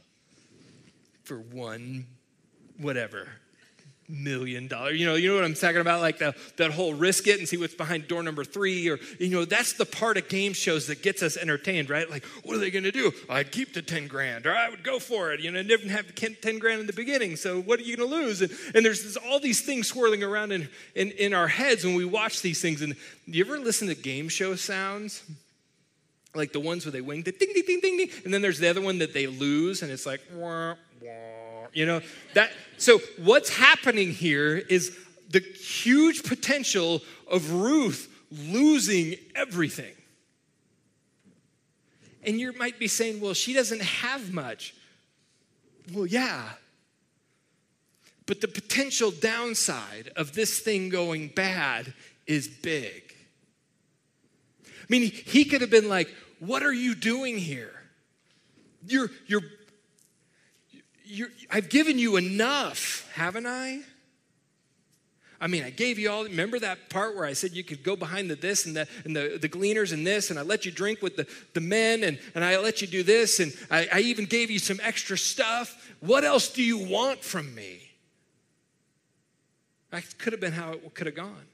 [1.25, 2.07] for one
[2.79, 3.29] whatever
[4.09, 4.92] million dollar.
[4.92, 6.01] You know, you know what I'm talking about?
[6.01, 8.88] Like the, that whole risk it and see what's behind door number three.
[8.88, 12.09] Or, you know, that's the part of game shows that gets us entertained, right?
[12.09, 13.12] Like, what are they going to do?
[13.29, 15.40] I'd keep the 10 grand or I would go for it.
[15.40, 17.37] You know, didn't have 10 grand in the beginning.
[17.37, 18.40] So what are you going to lose?
[18.42, 21.94] And, and there's this, all these things swirling around in, in, in our heads when
[21.94, 22.83] we watch these things.
[22.83, 25.23] And you ever listen to game show sounds?
[26.35, 28.11] Like the ones where they wing the ding, ding, ding, ding, ding.
[28.25, 31.38] And then there's the other one that they lose and it's like, wah, wah
[31.72, 32.00] you know,
[32.35, 34.96] that so what's happening here is
[35.31, 39.94] the huge potential of Ruth losing everything.
[42.24, 44.74] And you might be saying, well, she doesn't have much.
[45.92, 46.50] Well, yeah.
[48.26, 51.94] But the potential downside of this thing going bad
[52.26, 53.14] is big.
[54.66, 57.74] I mean, he could have been like, What are you doing here?
[58.87, 59.42] You're, you're
[61.51, 63.81] I've given you enough, haven't I?
[65.40, 67.94] I mean, I gave you all, remember that part where I said you could go
[67.94, 70.73] behind the this and the, and the, the gleaners and this, and I let you
[70.73, 74.01] drink with the, the men, and, and I let you do this, and I, I
[74.01, 75.94] even gave you some extra stuff.
[76.01, 77.88] What else do you want from me?
[79.90, 81.47] That could have been how it could have gone.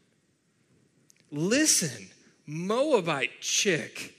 [1.30, 2.08] Listen,
[2.46, 4.14] Moabite chick,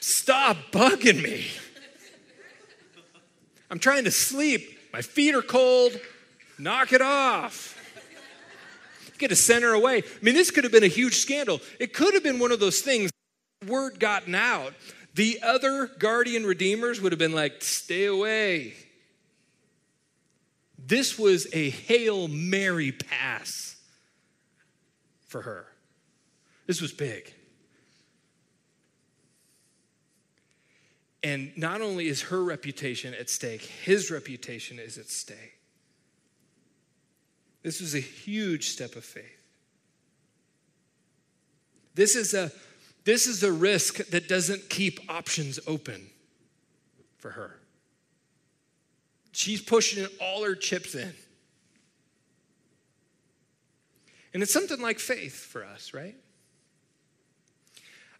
[0.00, 1.46] stop bugging me.
[3.70, 4.78] I'm trying to sleep.
[4.92, 5.92] My feet are cold.
[6.58, 7.74] Knock it off.
[9.18, 9.98] Get a center away.
[9.98, 11.60] I mean, this could have been a huge scandal.
[11.80, 13.10] It could have been one of those things,
[13.66, 14.74] word gotten out.
[15.14, 18.74] The other guardian redeemers would have been like, stay away.
[20.78, 23.76] This was a Hail Mary pass
[25.26, 25.66] for her.
[26.66, 27.34] This was big.
[31.22, 35.58] And not only is her reputation at stake, his reputation is at stake.
[37.62, 39.42] This was a huge step of faith.
[41.94, 42.52] This is a,
[43.04, 46.06] this is a risk that doesn't keep options open
[47.16, 47.58] for her.
[49.32, 51.12] She's pushing all her chips in.
[54.32, 56.14] And it's something like faith for us, right?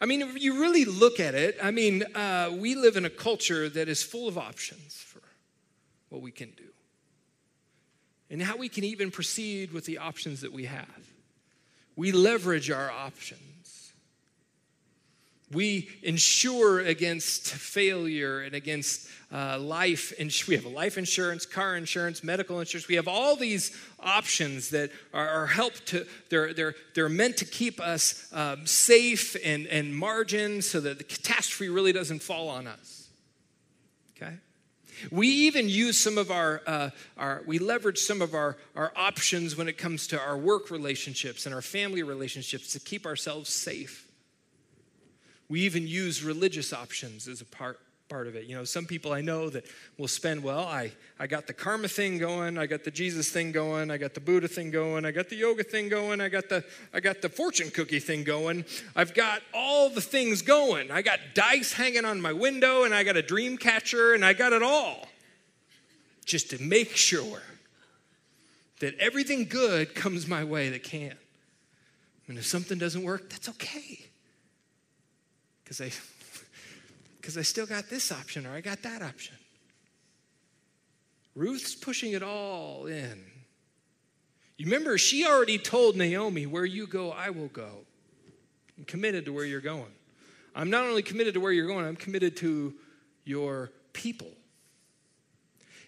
[0.00, 3.10] I mean, if you really look at it, I mean, uh, we live in a
[3.10, 5.22] culture that is full of options for
[6.08, 6.64] what we can do
[8.30, 10.86] and how we can even proceed with the options that we have.
[11.96, 13.40] We leverage our options.
[15.52, 20.12] We insure against failure and against uh, life.
[20.18, 22.88] Ins- we have life insurance, car insurance, medical insurance.
[22.88, 26.06] We have all these options that are, are help to.
[26.28, 31.04] They're they're they're meant to keep us um, safe and and margin so that the
[31.04, 33.08] catastrophe really doesn't fall on us.
[34.16, 34.34] Okay.
[35.10, 39.56] We even use some of our, uh, our we leverage some of our, our options
[39.56, 44.07] when it comes to our work relationships and our family relationships to keep ourselves safe.
[45.48, 48.46] We even use religious options as a part, part of it.
[48.46, 49.64] You know, some people I know that
[49.96, 53.52] will spend, well, I, I got the karma thing going, I got the Jesus thing
[53.52, 56.48] going, I got the Buddha thing going, I got the yoga thing going, I got
[56.48, 58.64] the I got the fortune cookie thing going.
[58.96, 60.90] I've got all the things going.
[60.90, 64.32] I got dice hanging on my window and I got a dream catcher and I
[64.32, 65.08] got it all.
[66.24, 67.42] Just to make sure
[68.80, 71.14] that everything good comes my way that can.
[72.26, 74.07] And if something doesn't work, that's okay
[75.68, 75.90] because I
[77.20, 79.36] because I still got this option or I got that option.
[81.34, 83.24] Ruth's pushing it all in.
[84.56, 87.84] You remember, she already told Naomi, Where you go, I will go.
[88.76, 89.92] I'm committed to where you're going.
[90.54, 92.74] I'm not only committed to where you're going, I'm committed to
[93.24, 94.30] your people.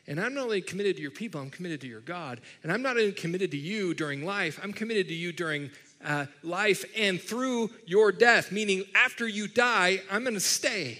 [0.06, 2.40] And I'm not only committed to your people, I'm committed to your God.
[2.62, 5.70] And I'm not only committed to you during life, I'm committed to you during
[6.04, 10.98] uh, life and through your death, meaning after you die, I'm going to stay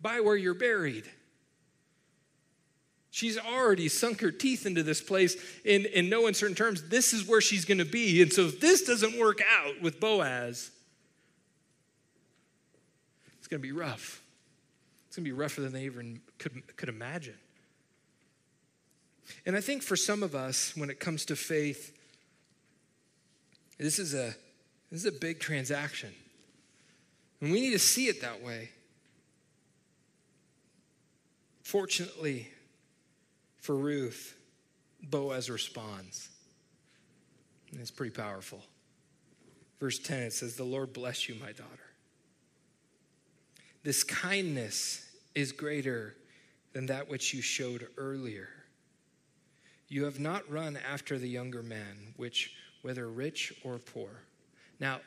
[0.00, 1.04] by where you're buried.
[3.10, 6.88] She's already sunk her teeth into this place in, in no uncertain terms.
[6.88, 8.22] This is where she's going to be.
[8.22, 10.70] And so if this doesn't work out with Boaz,
[13.38, 14.22] it's going to be rough.
[15.08, 17.34] It's going to be rougher than they even could, could imagine.
[19.44, 21.97] And I think for some of us, when it comes to faith,
[23.78, 24.34] this is a,
[24.90, 26.12] this is a big transaction.
[27.40, 28.70] And we need to see it that way.
[31.62, 32.48] Fortunately
[33.60, 34.34] for Ruth,
[35.02, 36.28] Boaz responds.
[37.70, 38.62] And it's pretty powerful.
[39.78, 41.88] Verse 10, it says, The Lord bless you, my daughter.
[43.84, 46.16] This kindness is greater
[46.72, 48.48] than that which you showed earlier.
[49.88, 54.10] You have not run after the younger man, which whether rich or poor.
[54.80, 55.00] Now,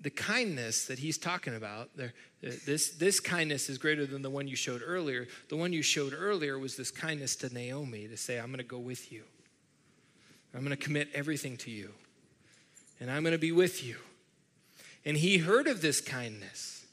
[0.00, 1.90] the kindness that he's talking about,
[2.42, 5.26] this, this kindness is greater than the one you showed earlier.
[5.48, 8.64] The one you showed earlier was this kindness to Naomi to say, I'm going to
[8.64, 9.22] go with you.
[10.54, 11.92] I'm going to commit everything to you.
[13.00, 13.96] And I'm going to be with you.
[15.04, 16.84] And he heard of this kindness.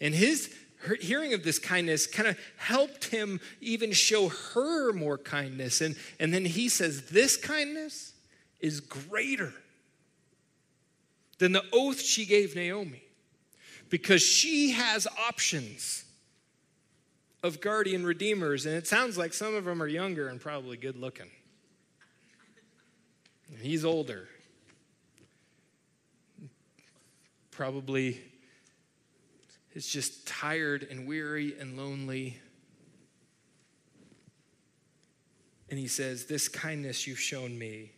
[0.00, 0.54] And his
[1.00, 5.80] hearing of this kindness kind of helped him even show her more kindness.
[5.80, 8.12] And, and then he says, This kindness
[8.60, 9.52] is greater
[11.38, 13.02] than the oath she gave Naomi
[13.88, 16.04] because she has options
[17.42, 20.96] of guardian redeemers, and it sounds like some of them are younger and probably good
[20.96, 21.30] looking.
[23.48, 24.28] And he's older.
[27.50, 28.20] Probably
[29.74, 32.38] is just tired and weary and lonely.
[35.70, 37.92] And he says, This kindness you've shown me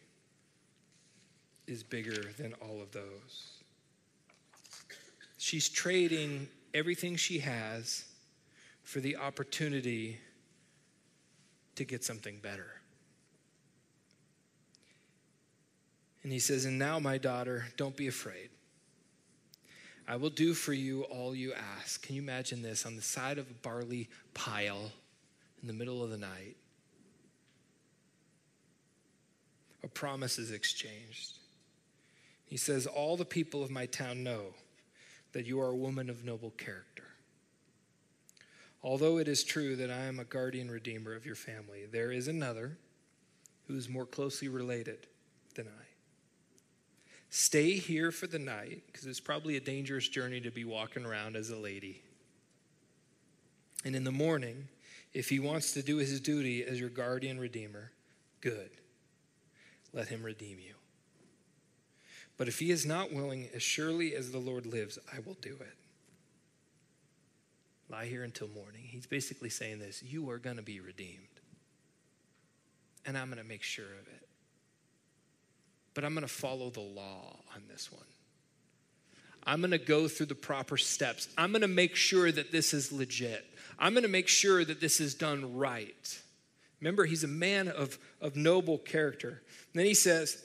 [1.70, 3.52] is bigger than all of those.
[5.38, 8.04] She's trading everything she has
[8.82, 10.18] for the opportunity
[11.76, 12.80] to get something better.
[16.22, 18.50] And he says, And now, my daughter, don't be afraid.
[20.06, 22.04] I will do for you all you ask.
[22.04, 24.90] Can you imagine this on the side of a barley pile
[25.62, 26.56] in the middle of the night?
[29.82, 31.39] A promise is exchanged.
[32.50, 34.46] He says, All the people of my town know
[35.32, 37.04] that you are a woman of noble character.
[38.82, 42.26] Although it is true that I am a guardian redeemer of your family, there is
[42.26, 42.76] another
[43.68, 45.06] who is more closely related
[45.54, 45.84] than I.
[47.28, 51.36] Stay here for the night, because it's probably a dangerous journey to be walking around
[51.36, 52.02] as a lady.
[53.84, 54.66] And in the morning,
[55.14, 57.92] if he wants to do his duty as your guardian redeemer,
[58.40, 58.70] good.
[59.92, 60.79] Let him redeem you.
[62.40, 65.56] But if he is not willing, as surely as the Lord lives, I will do
[65.60, 65.76] it.
[67.88, 68.82] Lie here until morning.
[68.82, 71.26] He's basically saying this you are going to be redeemed.
[73.04, 74.20] And I'm going to make sure of it
[75.94, 78.04] but I'm going to follow the law on this one.
[79.44, 81.28] I'm going to go through the proper steps.
[81.36, 83.44] I'm going to make sure that this is legit.
[83.78, 86.22] I'm going to make sure that this is done right.
[86.80, 89.28] Remember, he's a man of, of noble character.
[89.28, 90.42] And then he says,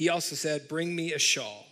[0.00, 1.66] he also said, Bring me a shawl.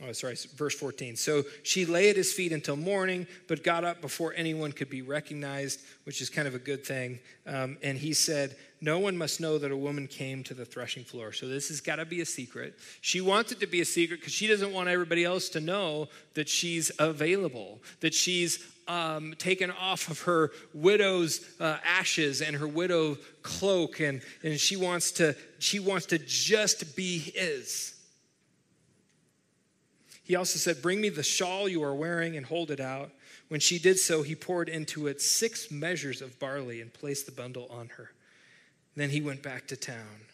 [0.00, 1.16] Oh, sorry, verse 14.
[1.16, 5.02] So she lay at his feet until morning, but got up before anyone could be
[5.02, 7.18] recognized, which is kind of a good thing.
[7.48, 11.04] Um, and he said, No one must know that a woman came to the threshing
[11.04, 11.32] floor.
[11.32, 12.76] So this has got to be a secret.
[13.00, 16.08] She wants it to be a secret because she doesn't want everybody else to know
[16.34, 18.58] that she's available, that she's
[18.88, 24.74] um, taken off of her widow's uh, ashes and her widow cloak, and, and she
[24.74, 27.94] wants to she wants to just be his.
[30.24, 33.12] He also said, Bring me the shawl you are wearing and hold it out.
[33.46, 37.32] When she did so, he poured into it six measures of barley and placed the
[37.32, 38.10] bundle on her.
[38.96, 40.26] Then he went back to town.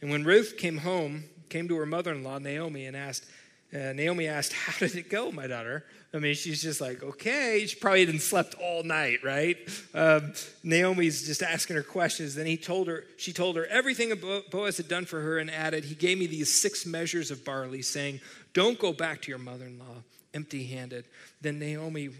[0.00, 3.26] And when Ruth came home, came to her mother in law, Naomi, and asked,
[3.74, 5.84] uh, Naomi asked, How did it go, my daughter?
[6.12, 7.66] I mean, she's just like, Okay.
[7.66, 9.56] She probably didn't slept all night, right?
[9.94, 10.32] Um,
[10.62, 12.34] Naomi's just asking her questions.
[12.34, 14.12] Then he told her, she told her everything
[14.50, 17.82] Boaz had done for her and added, He gave me these six measures of barley,
[17.82, 18.20] saying,
[18.54, 20.02] Don't go back to your mother in law
[20.34, 21.06] empty handed.
[21.40, 22.10] Then Naomi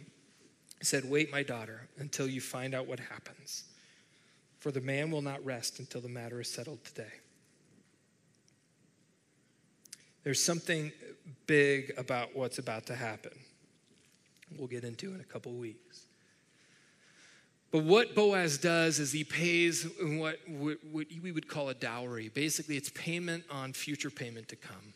[0.82, 3.64] said, Wait, my daughter, until you find out what happens.
[4.60, 7.12] For the man will not rest until the matter is settled today.
[10.22, 10.92] There's something
[11.46, 13.32] big about what's about to happen.
[14.58, 16.04] We'll get into in a couple weeks.
[17.70, 20.78] But what Boaz does is he pays what, what
[21.22, 22.28] we would call a dowry.
[22.28, 24.92] Basically, it's payment on future payment to come.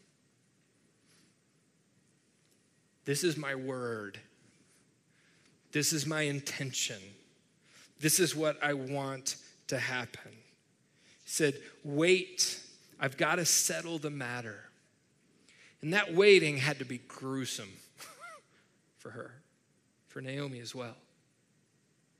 [3.04, 4.18] This is my word.
[5.72, 7.00] This is my intention.
[8.00, 9.36] This is what I want
[9.68, 10.32] to happen.
[11.24, 12.60] He said, Wait,
[13.00, 14.60] I've got to settle the matter.
[15.82, 17.72] And that waiting had to be gruesome
[18.98, 19.34] for her,
[20.08, 20.96] for Naomi as well.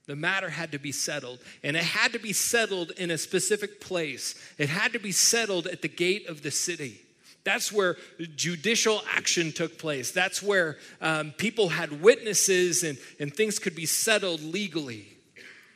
[0.05, 3.81] The matter had to be settled, and it had to be settled in a specific
[3.81, 4.35] place.
[4.59, 7.01] It had to be settled at the gate of the city.
[7.43, 7.95] That's where
[8.35, 10.11] judicial action took place.
[10.11, 15.05] That's where um, people had witnesses and, and things could be settled legally.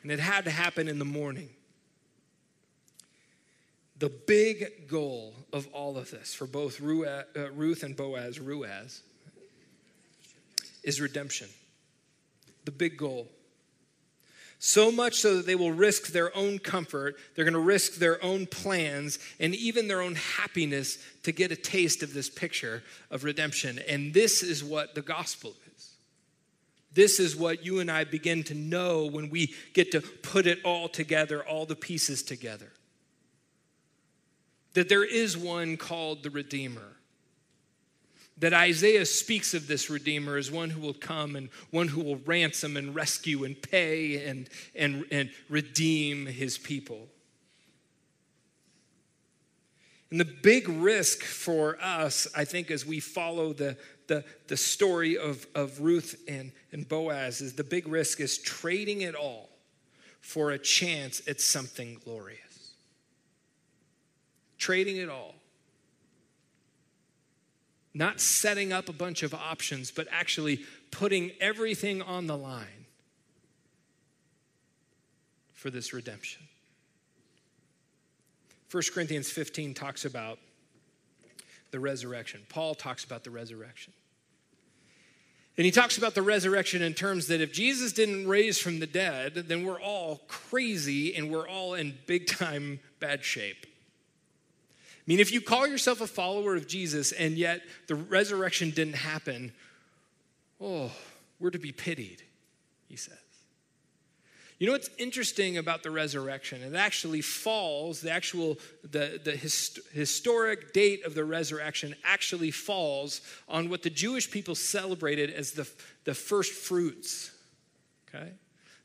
[0.02, 1.50] And it had to happen in the morning.
[4.00, 7.24] The big goal of all of this for both uh,
[7.54, 9.02] Ruth and Boaz, Ruaz,
[10.84, 11.50] is redemption.
[12.64, 13.28] The big goal.
[14.60, 18.24] So much so that they will risk their own comfort, they're going to risk their
[18.24, 23.26] own plans, and even their own happiness to get a taste of this picture of
[23.26, 23.80] redemption.
[23.88, 25.92] And this is what the gospel is.
[26.94, 30.60] This is what you and I begin to know when we get to put it
[30.64, 32.72] all together, all the pieces together
[34.74, 36.96] that there is one called the Redeemer.
[38.38, 42.18] That Isaiah speaks of this Redeemer as one who will come and one who will
[42.18, 47.08] ransom and rescue and pay and, and, and redeem his people.
[50.10, 55.18] And the big risk for us, I think, as we follow the, the, the story
[55.18, 59.50] of, of Ruth and, and Boaz, is the big risk is trading it all
[60.22, 62.49] for a chance at something glorious
[64.60, 65.34] trading it all.
[67.94, 70.60] Not setting up a bunch of options, but actually
[70.92, 72.86] putting everything on the line
[75.54, 76.44] for this redemption.
[78.72, 80.38] 1 Corinthians 15 talks about
[81.72, 82.42] the resurrection.
[82.50, 83.94] Paul talks about the resurrection.
[85.58, 88.88] And he talks about the resurrection in terms that if Jesus didn't raise from the
[88.88, 93.66] dead, then we're all crazy and we're all in big time bad shape
[95.10, 99.52] mean, if you call yourself a follower of Jesus and yet the resurrection didn't happen,
[100.62, 100.92] oh,
[101.40, 102.22] we're to be pitied,
[102.88, 103.18] he says.
[104.60, 106.62] You know what's interesting about the resurrection?
[106.62, 113.22] It actually falls, the actual, the, the hist- historic date of the resurrection actually falls
[113.48, 115.68] on what the Jewish people celebrated as the,
[116.04, 117.32] the first fruits.
[118.10, 118.30] Okay?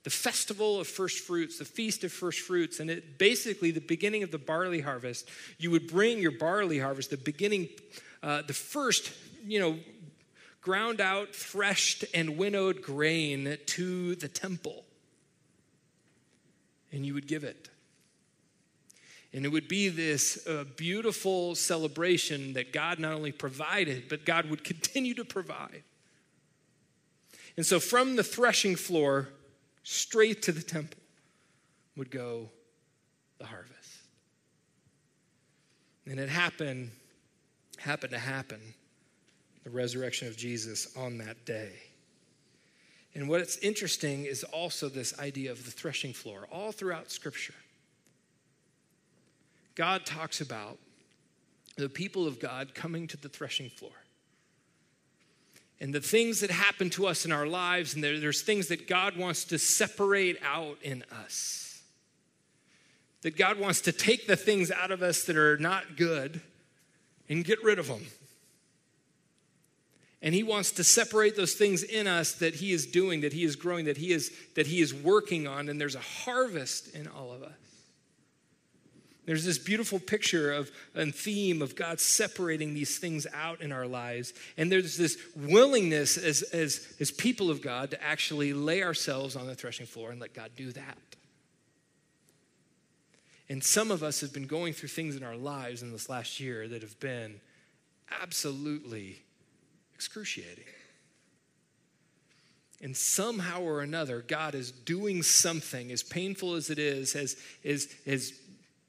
[0.05, 4.23] The festival of first fruits, the feast of first fruits, and it basically the beginning
[4.23, 5.29] of the barley harvest.
[5.59, 7.71] You would bring your barley harvest, the beginning,
[8.23, 9.13] uh, the first,
[9.47, 9.79] you know,
[10.61, 14.85] ground out, threshed, and winnowed grain to the temple.
[16.93, 17.71] And you would give it.
[19.33, 24.51] And it would be this uh, beautiful celebration that God not only provided, but God
[24.51, 25.83] would continue to provide.
[27.57, 29.29] And so from the threshing floor,
[29.85, 30.99] straight to the temple
[31.97, 32.51] would go
[33.39, 33.73] the harvest.
[36.07, 36.91] And it happened,
[37.79, 38.61] happened to happen,
[39.63, 41.73] the resurrection of Jesus on that day.
[43.15, 47.55] And what's interesting is also this idea of the threshing floor, all throughout Scripture.
[49.77, 50.79] God talks about
[51.77, 53.93] the people of God coming to the threshing floor
[55.85, 58.89] and the things that happen to us in our lives, and there, there's things that
[58.89, 61.83] God wants to separate out in us.
[63.21, 66.41] That God wants to take the things out of us that are not good
[67.29, 68.07] and get rid of them.
[70.23, 73.45] And he wants to separate those things in us that he is doing, that he
[73.45, 77.09] is growing, that he is that he is working on, and there's a harvest in
[77.09, 77.53] all of us.
[79.27, 83.87] There's this beautiful picture of and theme of God separating these things out in our
[83.87, 84.35] lives.
[84.57, 89.47] And there's this willingness as, as, as people of God to actually lay ourselves on
[89.47, 90.99] the threshing floor and let God do that.
[93.49, 96.41] And some of us have been going through things in our lives in this last
[96.41, 97.41] year that have been
[98.21, 99.23] absolutely
[99.95, 100.65] excruciating.
[102.83, 107.89] And somehow or another, God is doing something, as painful as it is, as, as,
[108.07, 108.33] as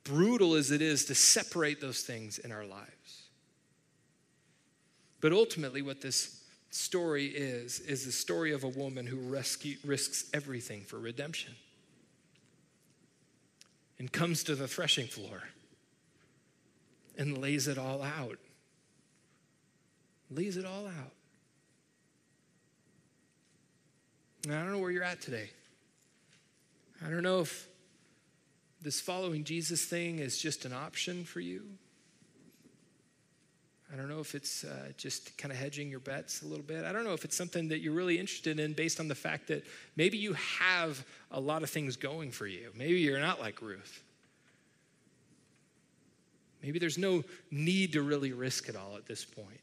[0.06, 3.24] brutal as it is to separate those things in our lives.
[5.20, 10.30] But ultimately, what this story is, is the story of a woman who rescue, risks
[10.34, 11.56] everything for redemption
[13.98, 15.42] and comes to the threshing floor
[17.18, 18.38] and lays it all out.
[20.30, 21.14] Lays it all out.
[24.44, 25.50] And I don't know where you're at today.
[27.04, 27.68] I don't know if
[28.86, 31.64] this following Jesus thing is just an option for you.
[33.92, 36.86] I don't know if it's uh, just kind of hedging your bets a little bit.
[36.86, 39.48] I don't know if it's something that you're really interested in based on the fact
[39.48, 39.66] that
[39.96, 42.70] maybe you have a lot of things going for you.
[42.78, 44.04] Maybe you're not like Ruth.
[46.62, 49.62] Maybe there's no need to really risk it all at this point.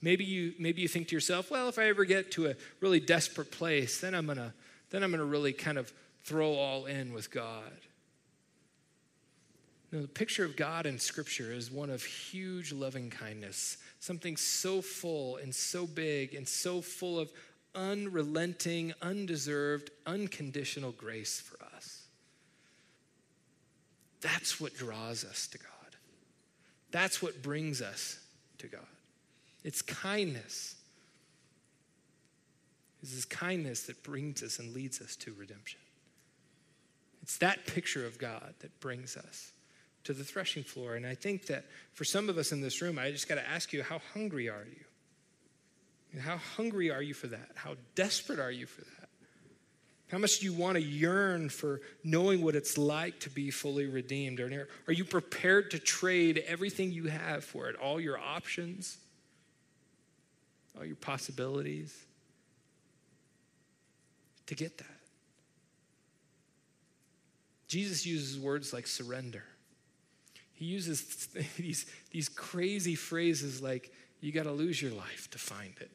[0.00, 3.00] Maybe you, maybe you think to yourself, well, if I ever get to a really
[3.00, 4.54] desperate place, then I'm gonna,
[4.90, 5.92] then I'm gonna really kind of
[6.26, 7.72] throw all in with God.
[9.92, 14.82] Now, the picture of God in Scripture is one of huge loving kindness, something so
[14.82, 17.30] full and so big and so full of
[17.76, 22.02] unrelenting, undeserved, unconditional grace for us.
[24.20, 25.68] That's what draws us to God.
[26.90, 28.18] That's what brings us
[28.58, 28.80] to God.
[29.62, 30.74] It's kindness.
[33.02, 35.80] It's this kindness that brings us and leads us to redemption.
[37.26, 39.50] It's that picture of God that brings us
[40.04, 40.94] to the threshing floor.
[40.94, 43.48] And I think that for some of us in this room, I just got to
[43.48, 46.20] ask you, how hungry are you?
[46.20, 47.50] how hungry are you for that?
[47.56, 49.08] How desperate are you for that?
[50.08, 53.86] How much do you want to yearn for knowing what it's like to be fully
[53.86, 54.38] redeemed?
[54.38, 57.74] Are you prepared to trade everything you have for it?
[57.74, 58.96] All your options,
[60.78, 61.92] all your possibilities
[64.46, 64.95] to get that?
[67.66, 69.44] Jesus uses words like surrender.
[70.52, 75.74] He uses these, these crazy phrases like, you got to lose your life to find
[75.80, 75.90] it.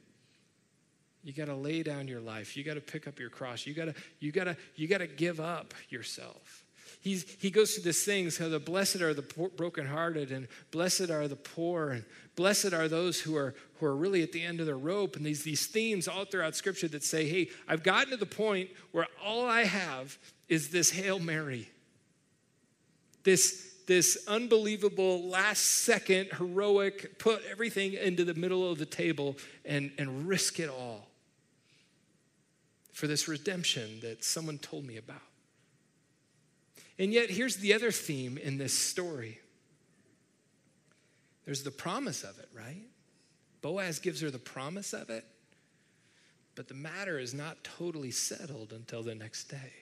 [1.24, 2.57] You got to lay down your life.
[2.57, 3.65] You got to pick up your cross.
[3.65, 6.65] You got to you got to you got to give up yourself.
[6.99, 11.09] He's, he goes through this thing so the blessed are the poor, brokenhearted and blessed
[11.09, 12.05] are the poor and
[12.36, 15.26] blessed are those who are who are really at the end of their rope and
[15.26, 19.07] these these themes all throughout scripture that say hey i've gotten to the point where
[19.24, 20.17] all i have
[20.52, 21.70] is this Hail Mary.
[23.24, 29.93] This, this unbelievable last second heroic put everything into the middle of the table and,
[29.97, 31.08] and risk it all
[32.91, 35.22] for this redemption that someone told me about.
[36.99, 39.39] And yet, here's the other theme in this story
[41.45, 42.84] there's the promise of it, right?
[43.62, 45.26] Boaz gives her the promise of it,
[46.56, 49.81] but the matter is not totally settled until the next day.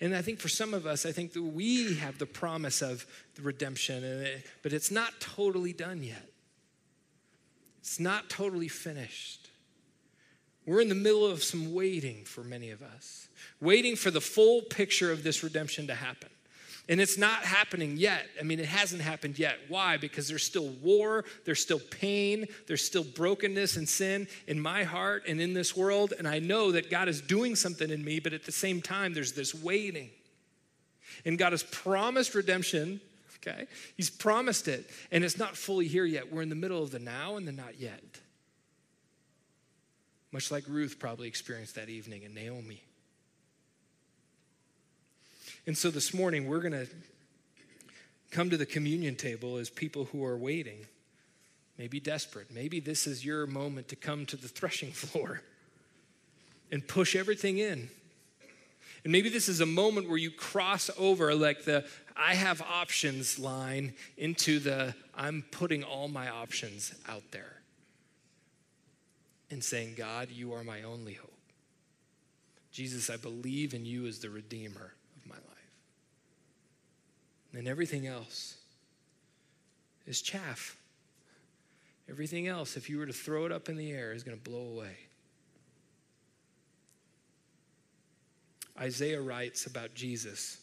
[0.00, 3.04] And I think for some of us, I think that we have the promise of
[3.34, 4.26] the redemption,
[4.62, 6.28] but it's not totally done yet.
[7.80, 9.48] It's not totally finished.
[10.66, 13.28] We're in the middle of some waiting for many of us,
[13.60, 16.28] waiting for the full picture of this redemption to happen.
[16.88, 18.26] And it's not happening yet.
[18.40, 19.58] I mean, it hasn't happened yet.
[19.68, 19.98] Why?
[19.98, 25.24] Because there's still war, there's still pain, there's still brokenness and sin in my heart
[25.28, 26.14] and in this world.
[26.18, 29.12] And I know that God is doing something in me, but at the same time,
[29.12, 30.08] there's this waiting.
[31.26, 33.02] And God has promised redemption,
[33.36, 33.66] okay?
[33.96, 36.32] He's promised it, and it's not fully here yet.
[36.32, 38.02] We're in the middle of the now and the not yet.
[40.32, 42.82] Much like Ruth probably experienced that evening and Naomi.
[45.68, 46.86] And so this morning, we're going to
[48.30, 50.86] come to the communion table as people who are waiting,
[51.76, 52.46] maybe desperate.
[52.50, 55.42] Maybe this is your moment to come to the threshing floor
[56.72, 57.90] and push everything in.
[59.04, 61.84] And maybe this is a moment where you cross over like the
[62.16, 67.60] I have options line into the I'm putting all my options out there
[69.50, 71.30] and saying, God, you are my only hope.
[72.72, 74.94] Jesus, I believe in you as the Redeemer
[77.58, 78.56] and everything else
[80.06, 80.76] is chaff.
[82.08, 84.50] Everything else, if you were to throw it up in the air, is going to
[84.50, 84.96] blow away.
[88.78, 90.58] Isaiah writes about Jesus.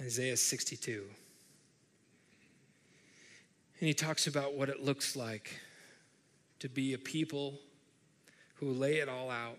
[0.00, 1.02] Isaiah 62.
[3.80, 5.60] And he talks about what it looks like
[6.60, 7.58] to be a people
[8.54, 9.58] who lay it all out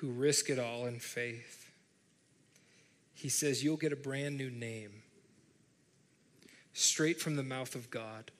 [0.00, 1.70] who risk it all in faith.
[3.14, 5.02] He says, You'll get a brand new name
[6.72, 8.30] straight from the mouth of God.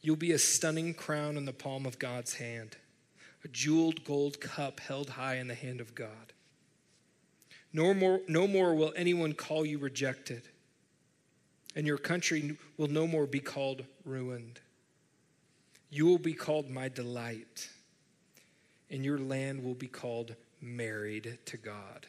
[0.00, 2.76] You'll be a stunning crown in the palm of God's hand,
[3.44, 6.32] a jeweled gold cup held high in the hand of God.
[7.72, 10.42] No more, no more will anyone call you rejected,
[11.76, 14.58] and your country will no more be called ruined.
[15.90, 17.68] You will be called my delight
[18.90, 22.06] and your land will be called married to God.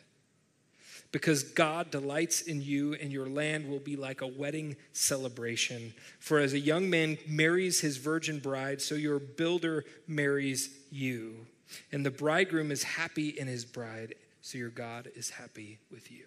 [1.11, 5.93] Because God delights in you, and your land will be like a wedding celebration.
[6.19, 11.47] For as a young man marries his virgin bride, so your builder marries you.
[11.91, 16.25] And the bridegroom is happy in his bride, so your God is happy with you.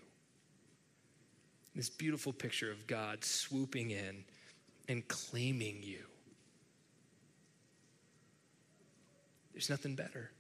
[1.75, 4.25] This beautiful picture of God swooping in
[4.89, 6.05] and claiming you.
[9.53, 10.31] There's nothing better.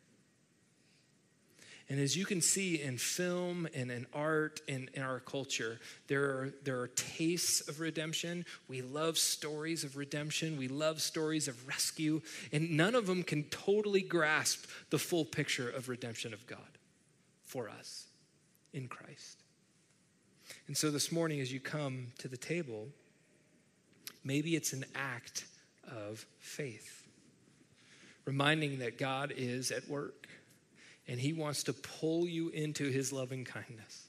[1.90, 6.22] And as you can see in film and in art and in our culture, there
[6.22, 8.46] are, there are tastes of redemption.
[8.68, 10.56] We love stories of redemption.
[10.56, 12.22] We love stories of rescue.
[12.52, 16.60] And none of them can totally grasp the full picture of redemption of God
[17.44, 18.06] for us
[18.72, 19.42] in Christ.
[20.68, 22.86] And so this morning, as you come to the table,
[24.22, 25.44] maybe it's an act
[25.90, 27.08] of faith,
[28.26, 30.28] reminding that God is at work
[31.06, 34.08] and He wants to pull you into His loving kindness.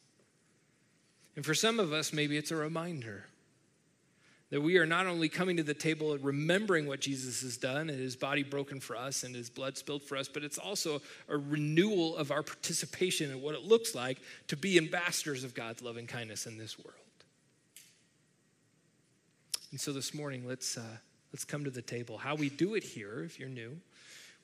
[1.36, 3.26] And for some of us, maybe it's a reminder
[4.52, 7.90] that we are not only coming to the table and remembering what Jesus has done
[7.90, 11.02] and his body broken for us and his blood spilled for us, but it's also
[11.30, 14.20] a renewal of our participation in what it looks like
[14.50, 16.98] to be ambassadors of God's loving kindness in this world.
[19.72, 20.98] And so this morning, let's, uh,
[21.32, 22.18] let's come to the table.
[22.18, 23.78] How we do it here, if you're new,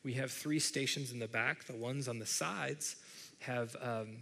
[0.07, 1.65] we have three stations in the back.
[1.65, 2.95] The ones on the sides
[3.39, 4.15] have um,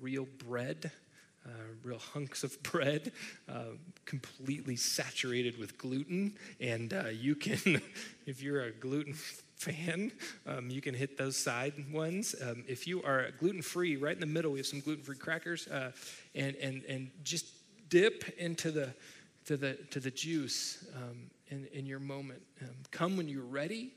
[0.00, 0.92] real bread,
[1.44, 1.50] uh,
[1.82, 3.10] real hunks of bread,
[3.48, 3.74] uh,
[4.04, 6.36] completely saturated with gluten.
[6.60, 7.82] And uh, you can,
[8.26, 10.12] if you're a gluten fan,
[10.46, 12.36] um, you can hit those side ones.
[12.40, 15.16] Um, if you are gluten free, right in the middle, we have some gluten free
[15.16, 15.90] crackers, uh,
[16.36, 17.46] and and and just
[17.88, 18.94] dip into the
[19.46, 22.42] to the to the juice um, in in your moment.
[22.62, 23.94] Um, come when you're ready.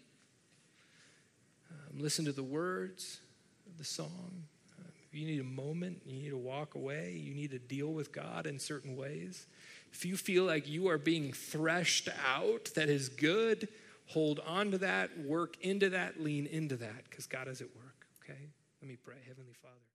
[1.97, 3.19] Um, listen to the words
[3.65, 4.43] of the song.
[4.79, 7.93] Uh, if you need a moment, you need to walk away, you need to deal
[7.93, 9.45] with God in certain ways.
[9.93, 13.67] If you feel like you are being threshed out, that is good.
[14.07, 18.07] Hold on to that, work into that, lean into that, because God is at work,
[18.23, 18.39] okay?
[18.81, 19.15] Let me pray.
[19.27, 19.86] Heavenly Father.